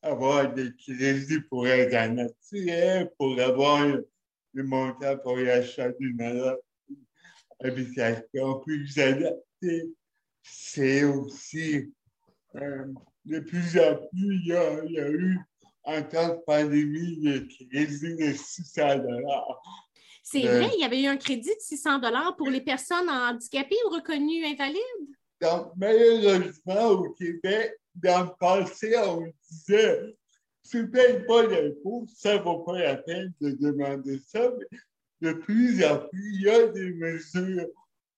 [0.00, 6.56] avoir des crédits pour être un naturel, pour avoir le montant pour l'achat d'une
[7.62, 9.92] habitation plus adaptée.
[10.42, 11.92] C'est aussi
[12.54, 12.86] euh,
[13.26, 15.38] de plus en plus, il y a, il a eu
[15.84, 19.02] en temps de pandémie des crédits de 600
[20.30, 22.00] c'est vrai, il y avait eu un crédit de 600
[22.36, 24.82] pour les personnes handicapées ou reconnues invalides?
[25.40, 30.14] Donc, malheureusement, au Québec, dans le passé, on disait
[30.68, 34.50] tu ne payes pas d'impôts, ça ne vaut pas la peine de demander ça.
[34.50, 37.66] Mais de plus en plus, il y a des mesures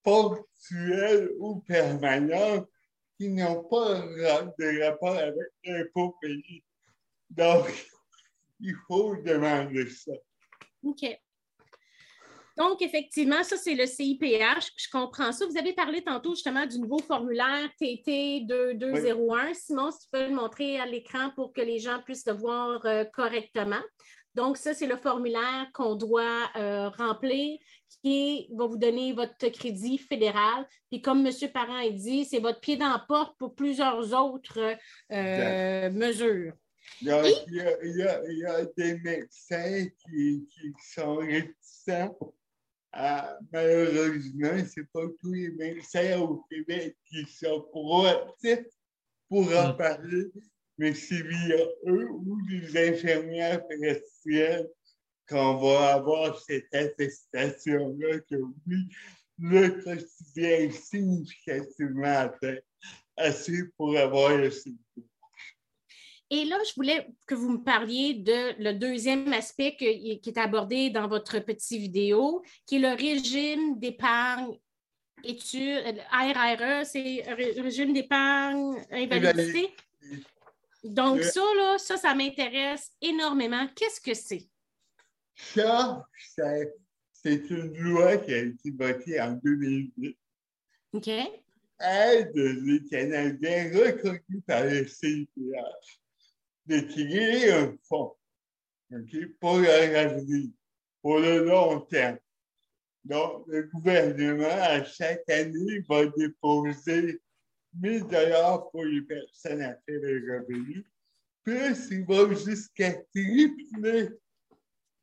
[0.02, 2.68] ponctuelles ou permanentes
[3.16, 6.64] qui n'ont pas de rapport avec l'impôt payé.
[7.28, 7.66] Donc,
[8.60, 10.12] il faut demander ça.
[10.82, 11.04] OK.
[12.60, 14.72] Donc, effectivement, ça, c'est le CIPH.
[14.76, 15.46] Je comprends ça.
[15.46, 19.54] Vous avez parlé tantôt justement du nouveau formulaire TT 2201.
[19.54, 22.84] Simon, si tu peux le montrer à l'écran pour que les gens puissent le voir
[22.84, 23.80] euh, correctement.
[24.34, 27.58] Donc, ça, c'est le formulaire qu'on doit euh, remplir
[28.02, 30.66] qui va vous donner votre crédit fédéral.
[30.90, 31.32] Puis, comme M.
[31.54, 34.76] Parent a dit, c'est votre pied dans la porte pour plusieurs autres
[35.10, 36.52] euh, mesures.
[37.00, 42.14] Il y, a, des médecins qui, qui sont réticents
[42.92, 48.66] ah, malheureusement, ce n'est pas tous les médecins au Québec qui sont proactifs
[49.28, 49.76] pour en hmm.
[49.76, 50.26] parler,
[50.76, 54.66] mais c'est via eux ou les infirmières praticiennes
[55.28, 58.36] qu'on va avoir cette attestation-là que
[58.66, 58.88] oui,
[59.38, 62.58] le quotidien est significativement atteint
[63.16, 65.09] assez pour avoir le symptôme.
[66.32, 70.88] Et là, je voulais que vous me parliez de le deuxième aspect qui est abordé
[70.90, 74.56] dans votre petite vidéo, qui est le régime d'épargne
[75.24, 77.22] études, RRE, c'est
[77.60, 79.74] régime d'épargne invalidité.
[80.84, 83.66] Donc, ça, là, ça, ça m'intéresse énormément.
[83.74, 84.48] Qu'est-ce que c'est?
[85.34, 86.06] Ça,
[87.12, 90.16] c'est une loi qui a été votée en 2008.
[90.92, 91.08] OK.
[91.08, 96.00] Aide les Canadiens reconnus par le CIPH
[96.78, 98.16] créer un fonds
[99.40, 100.50] pour leur avenir,
[101.02, 102.18] pour le long terme.
[103.04, 107.20] Donc, le gouvernement, à chaque année, va déposer
[107.74, 110.84] 1000 dollars pour les personnes à faible revenu,
[111.42, 111.54] puis
[111.90, 114.10] il va jusqu'à tripler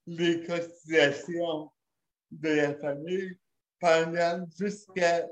[0.06, 1.72] les cotisations
[2.30, 3.38] de la famille
[3.80, 5.28] pendant jusqu'à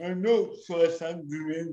[0.00, 1.72] un autre 70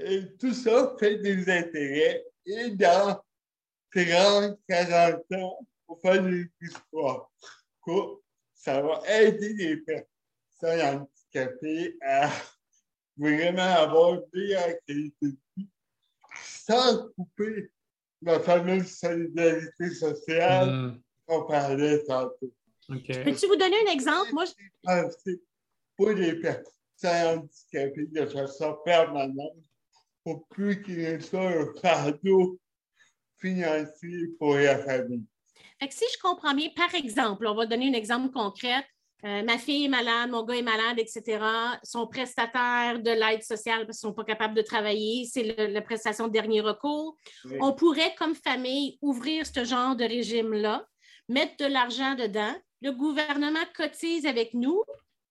[0.00, 3.22] Et tout ça fait des intérêts et dans
[3.94, 5.58] 30, 40 ans,
[5.88, 7.30] on fait des histoires.
[8.54, 12.30] Ça va aider les personnes handicapées à
[13.16, 15.68] vraiment avoir une meilleure qualité de vie
[16.42, 17.70] sans couper
[18.22, 21.02] la fameuse solidarité sociale mm.
[21.26, 22.52] qu'on parlait tantôt.
[22.88, 24.32] Peux-tu vous donner un exemple?
[24.32, 25.32] Moi, je...
[25.96, 29.56] Pour les personnes handicapées de façon permanente,
[30.24, 32.58] pour plus qu'il y ait un fardeau
[33.38, 35.24] financier pour la famille.
[35.90, 38.84] si je comprends bien, par exemple, on va donner un exemple concret.
[39.24, 41.42] Euh, ma fille est malade, mon gars est malade, etc.
[41.82, 45.80] Son prestataire de l'aide sociale parce qu'ils ne sont pas capables de travailler, c'est la
[45.80, 47.16] prestation de dernier recours.
[47.60, 50.86] On pourrait, comme famille, ouvrir ce genre de régime-là,
[51.28, 52.54] mettre de l'argent dedans.
[52.82, 54.82] Le gouvernement cotise avec nous,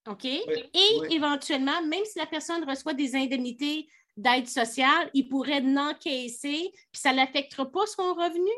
[0.08, 0.24] OK?
[0.24, 7.00] Et éventuellement, même si la personne reçoit des indemnités d'aide sociale, il pourrait n'encaisser, puis
[7.00, 8.50] ça n'affectera pas son revenu?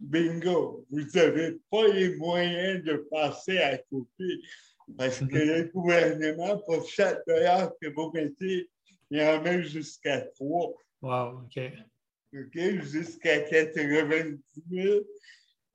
[0.00, 0.84] Bingo!
[0.90, 4.40] Vous n'avez pas les moyens de passer à côté.
[4.98, 8.68] Parce que le gouvernement, pour chaque dollar que vous mettez,
[9.10, 10.72] il en met jusqu'à trois.
[11.00, 11.60] Wow, OK.
[12.34, 14.40] OK, jusqu'à 90
[14.70, 15.00] 000.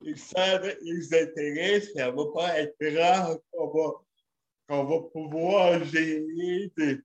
[0.04, 6.98] Et ça, les intérêts, ça ne va pas être rare qu'on va, pouvoir gérer des,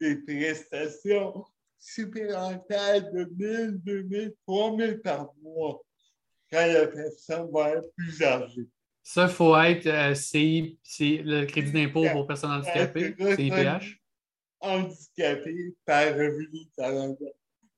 [0.00, 1.44] des prestations
[1.78, 5.82] supplémentaires de 1000, 2000, 3000 par mois
[6.50, 8.68] quand la personne va être plus âgée.
[9.02, 14.00] Ça, il faut être euh, CI, le crédit d'impôt pour personnes handicapées, CIPH.
[14.60, 17.26] Handicapé par revenu Canada.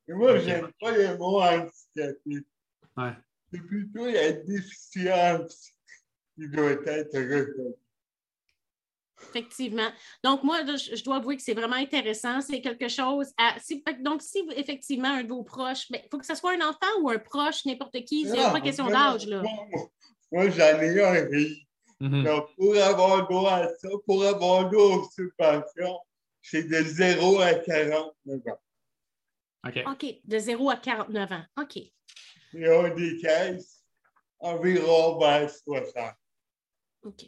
[0.08, 2.46] Et moi, je n'aime pas le mot handicapé.
[2.96, 3.12] Ouais.
[3.52, 5.72] C'est plutôt la déficience
[6.34, 7.74] qui doit être reconnue.
[9.22, 9.88] Effectivement.
[10.22, 12.40] Donc, moi, je, dois avouer que c'est vraiment intéressant.
[12.40, 13.56] C'est quelque chose à.
[14.00, 17.00] donc, si effectivement un de vos proches, il ben, faut que ce soit un enfant
[17.00, 19.26] ou un proche, n'importe qui, c'est pas question d'âge.
[19.26, 19.42] là.
[20.30, 21.66] Moi, j'en ai un riz.
[22.00, 25.98] Donc, pour avoir droit à ça, pour avoir droit aux subventions,
[26.42, 28.60] c'est de 0 à 49 ans.
[29.66, 29.84] OK.
[29.86, 31.44] OK, de 0 à 49 ans.
[31.60, 31.76] OK.
[31.76, 33.82] Et on des caisses
[34.38, 36.14] environ vers 60.
[37.02, 37.24] OK.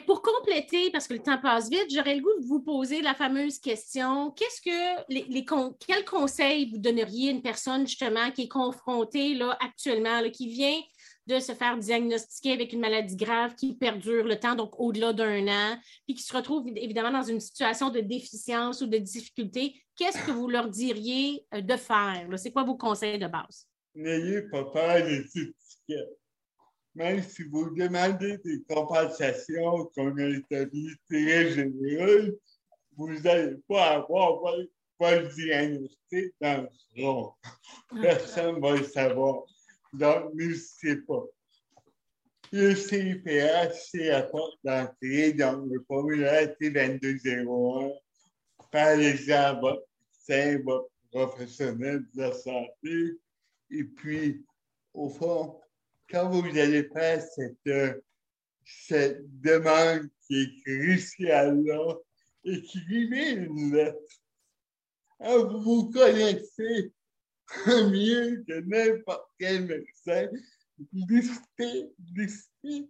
[0.00, 3.14] Pour compléter, parce que le temps passe vite, j'aurais le goût de vous poser la
[3.14, 5.44] fameuse question qu'est-ce que les,
[5.86, 10.80] quel conseil vous donneriez à une personne justement qui est confrontée là, actuellement, qui vient
[11.26, 15.48] de se faire diagnostiquer avec une maladie grave qui perdure le temps, donc au-delà d'un
[15.48, 20.24] an, puis qui se retrouve évidemment dans une situation de déficience ou de difficulté, qu'est-ce
[20.26, 22.26] que vous leur diriez euh, de faire?
[22.36, 23.68] C'est quoi vos conseils de base?
[23.94, 26.18] N'ayez pas peur des étiquettes.
[26.94, 32.38] Même si vous demandez des compensations qu'on a établies très généreuses,
[32.96, 34.40] vous n'allez pas avoir
[35.00, 36.68] votre diagnostic dans le
[37.02, 37.32] front.
[37.44, 37.98] Ah.
[38.00, 39.42] Personne ne va le savoir.
[39.92, 41.24] Donc, n'hésitez pas.
[42.52, 47.92] Le CIPH, c'est la porte d'entrée, donc le formulaire T2201.
[48.70, 49.82] Parlez-en à votre
[50.28, 53.18] médecin, votre professionnel de la santé.
[53.70, 54.44] Et puis,
[54.92, 55.60] au fond,
[56.14, 58.02] quand vous allez faire cette,
[58.64, 61.96] cette demande qui est cruciale-là,
[62.44, 63.98] écrivez une lettre.
[65.18, 66.92] Hein, vous vous connaissez
[67.66, 70.28] mieux que n'importe quel médecin,
[70.92, 72.88] listez, listez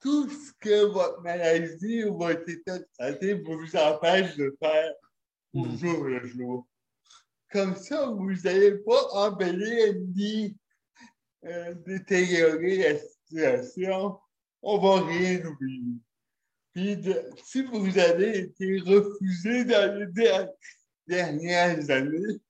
[0.00, 4.94] tout ce que votre maladie ou votre état de santé vous empêche de faire
[5.54, 5.78] au mm.
[5.78, 6.66] jour le jour.
[7.52, 10.56] Comme ça, vous n'allez pas embellir ni
[11.86, 14.18] détériorer la situation.
[14.62, 15.94] On va rien oublier.
[16.72, 16.98] Puis,
[17.44, 20.12] si vous avez été refusé dans le
[21.06, 22.40] dernières années,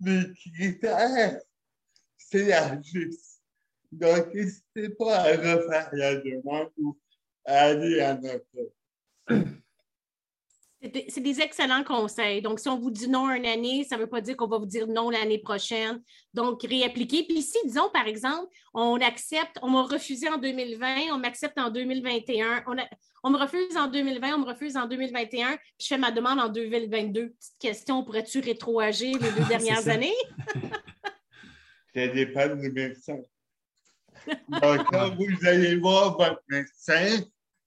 [0.00, 1.40] les critères
[2.16, 3.40] s'élargissent.
[3.90, 6.98] Donc, n'hésitez pas à refaire la demande ou
[7.44, 8.72] à aller à notre
[10.80, 12.40] c'est des excellents conseils.
[12.40, 14.58] Donc, si on vous dit non une année, ça ne veut pas dire qu'on va
[14.58, 16.00] vous dire non l'année prochaine.
[16.34, 17.24] Donc, réappliquer.
[17.24, 21.70] Puis si, disons, par exemple, on accepte, on m'a refusé en 2020, on m'accepte en
[21.70, 22.76] 2021, on,
[23.24, 26.38] on, me refuse en 2020, on me refuse en 2021, puis je fais ma demande
[26.38, 27.30] en 2022.
[27.30, 30.14] Petite question, pourrais-tu rétroagir les deux dernières années?
[31.94, 33.18] ça dépend du médecin.
[34.48, 37.20] Donc, quand vous allez voir votre médecin,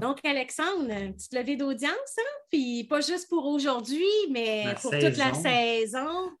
[0.00, 2.42] Donc, Alexandre, une petite levée d'audience, hein?
[2.50, 6.32] puis pas juste pour aujourd'hui, mais pour toute la saison.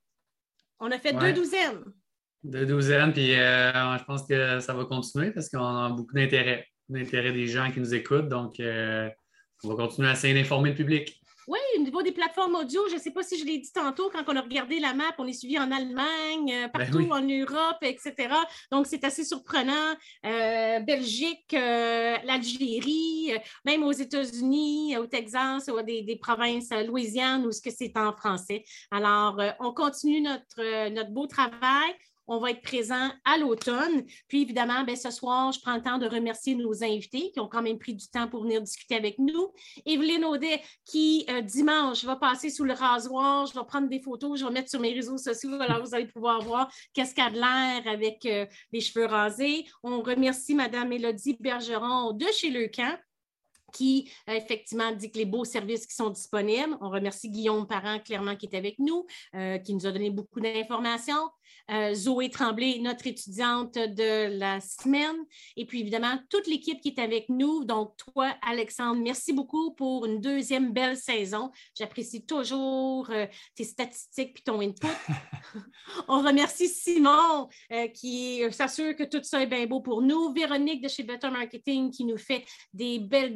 [0.80, 1.84] On a fait deux douzaines.
[2.44, 6.66] De douzaine, puis euh, je pense que ça va continuer parce qu'on a beaucoup d'intérêt,
[6.90, 8.28] d'intérêt des gens qui nous écoutent.
[8.28, 9.08] Donc, euh,
[9.64, 11.18] on va continuer à essayer d'informer le public.
[11.48, 14.10] Oui, au niveau des plateformes audio, je ne sais pas si je l'ai dit tantôt,
[14.10, 17.22] quand on a regardé la map, on est suivi en Allemagne, euh, ben partout en
[17.22, 18.28] Europe, etc.
[18.70, 19.94] Donc, c'est assez surprenant.
[20.22, 23.32] Belgique, l'Algérie,
[23.64, 28.12] même aux États-Unis, au Texas, ou des, des provinces Louisiane, où ce que c'est en
[28.12, 28.64] français.
[28.90, 31.94] Alors, on continue notre, notre beau travail.
[32.26, 34.04] On va être présent à l'automne.
[34.28, 37.48] Puis évidemment, ben, ce soir, je prends le temps de remercier nos invités qui ont
[37.48, 39.52] quand même pris du temps pour venir discuter avec nous.
[39.86, 43.46] Evelyne Audet, qui euh, dimanche va passer sous le rasoir.
[43.46, 45.60] Je vais prendre des photos, je vais mettre sur mes réseaux sociaux.
[45.60, 49.66] Alors, vous allez pouvoir voir qu'est-ce qu'a de l'air avec euh, les cheveux rasés.
[49.82, 52.96] On remercie Mme Mélodie Bergeron de chez Leucan
[53.74, 56.78] qui effectivement dit que les beaux services qui sont disponibles.
[56.80, 60.40] On remercie Guillaume Parent, clairement, qui est avec nous, euh, qui nous a donné beaucoup
[60.40, 61.30] d'informations.
[61.70, 65.16] Euh, Zoé Tremblay, notre étudiante de la semaine.
[65.56, 67.64] Et puis, évidemment, toute l'équipe qui est avec nous.
[67.64, 71.50] Donc, toi, Alexandre, merci beaucoup pour une deuxième belle saison.
[71.78, 74.86] J'apprécie toujours euh, tes statistiques puis ton input.
[76.08, 77.48] On remercie Simon
[77.94, 80.32] qui s'assure que tout ça est bien beau pour nous.
[80.32, 83.34] Véronique de chez Better Marketing qui nous fait des belles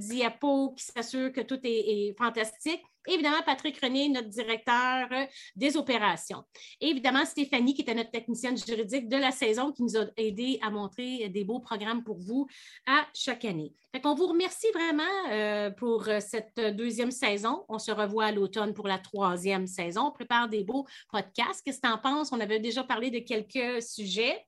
[0.76, 2.82] qui s'assure que tout est, fantastique.
[3.06, 5.24] évidemment, Patrick René, notre directeur euh,
[5.56, 6.42] des opérations.
[6.80, 10.70] évidemment, Stéphanie, qui était notre technicienne juridique de la saison, qui nous a aidé à
[10.70, 12.46] montrer des beaux programmes pour vous
[12.86, 13.72] à chaque année.
[13.92, 17.64] Fait qu'on vous remercie vraiment euh, pour euh, cette deuxième saison.
[17.68, 20.08] On se revoit à l'automne pour la troisième saison.
[20.08, 21.62] On prépare des beaux podcasts.
[21.64, 22.32] Qu'est-ce que tu en penses?
[22.32, 24.44] On avait déjà parlé de quelques sujets.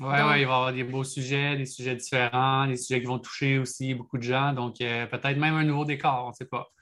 [0.00, 3.06] Oui, ouais, il va y avoir des beaux sujets, des sujets différents, des sujets qui
[3.06, 4.52] vont toucher aussi beaucoup de gens.
[4.52, 6.72] Donc, euh, peut-être même un nouveau décor, on ne sait pas.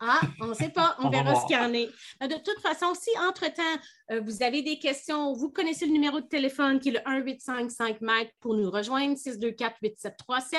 [0.00, 1.88] Ah, on ne sait pas, on, verra ce qu'il y en est.
[2.22, 3.62] De toute façon, si entre-temps,
[4.10, 8.00] euh, vous avez des questions, vous connaissez le numéro de téléphone qui est le 1855
[8.00, 10.56] mètres pour nous rejoindre, 624-8737.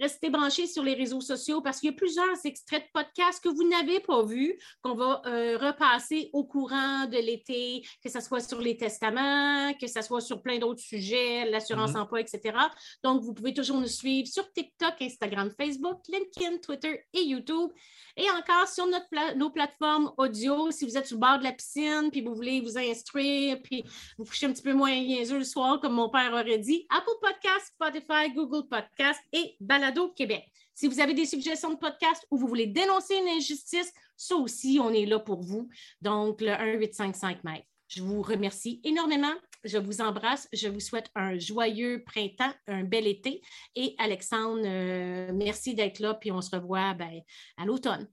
[0.00, 3.48] Restez branchés sur les réseaux sociaux parce qu'il y a plusieurs extraits de podcasts que
[3.48, 8.40] vous n'avez pas vus, qu'on va euh, repasser au courant de l'été, que ce soit
[8.40, 12.00] sur les testaments, que ce soit sur plein d'autres sujets, l'assurance mm-hmm.
[12.00, 12.56] emploi, etc.
[13.02, 17.70] Donc, vous pouvez toujours nous suivre sur TikTok, Instagram, Facebook, LinkedIn, Twitter et YouTube.
[18.16, 21.52] Et encore sur notre nos plateformes audio, si vous êtes sur le bord de la
[21.52, 23.84] piscine, puis vous voulez vous instruire, puis
[24.18, 27.18] vous coucher un petit peu moins niaiseux le soir, comme mon père aurait dit, Apple
[27.20, 30.44] Podcast, Spotify, Google Podcast et Balado Québec.
[30.74, 34.78] Si vous avez des suggestions de podcast ou vous voulez dénoncer une injustice, ça aussi,
[34.80, 35.68] on est là pour vous.
[36.00, 37.66] Donc, le 1855 mètres.
[37.88, 39.34] Je vous remercie énormément.
[39.64, 40.48] Je vous embrasse.
[40.52, 43.42] Je vous souhaite un joyeux printemps, un bel été.
[43.76, 46.14] Et Alexandre, euh, merci d'être là.
[46.14, 47.20] Puis on se revoit ben,
[47.58, 48.08] à l'automne.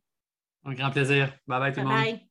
[0.65, 1.33] Un grand plaisir.
[1.47, 2.28] Bye bye tout le monde.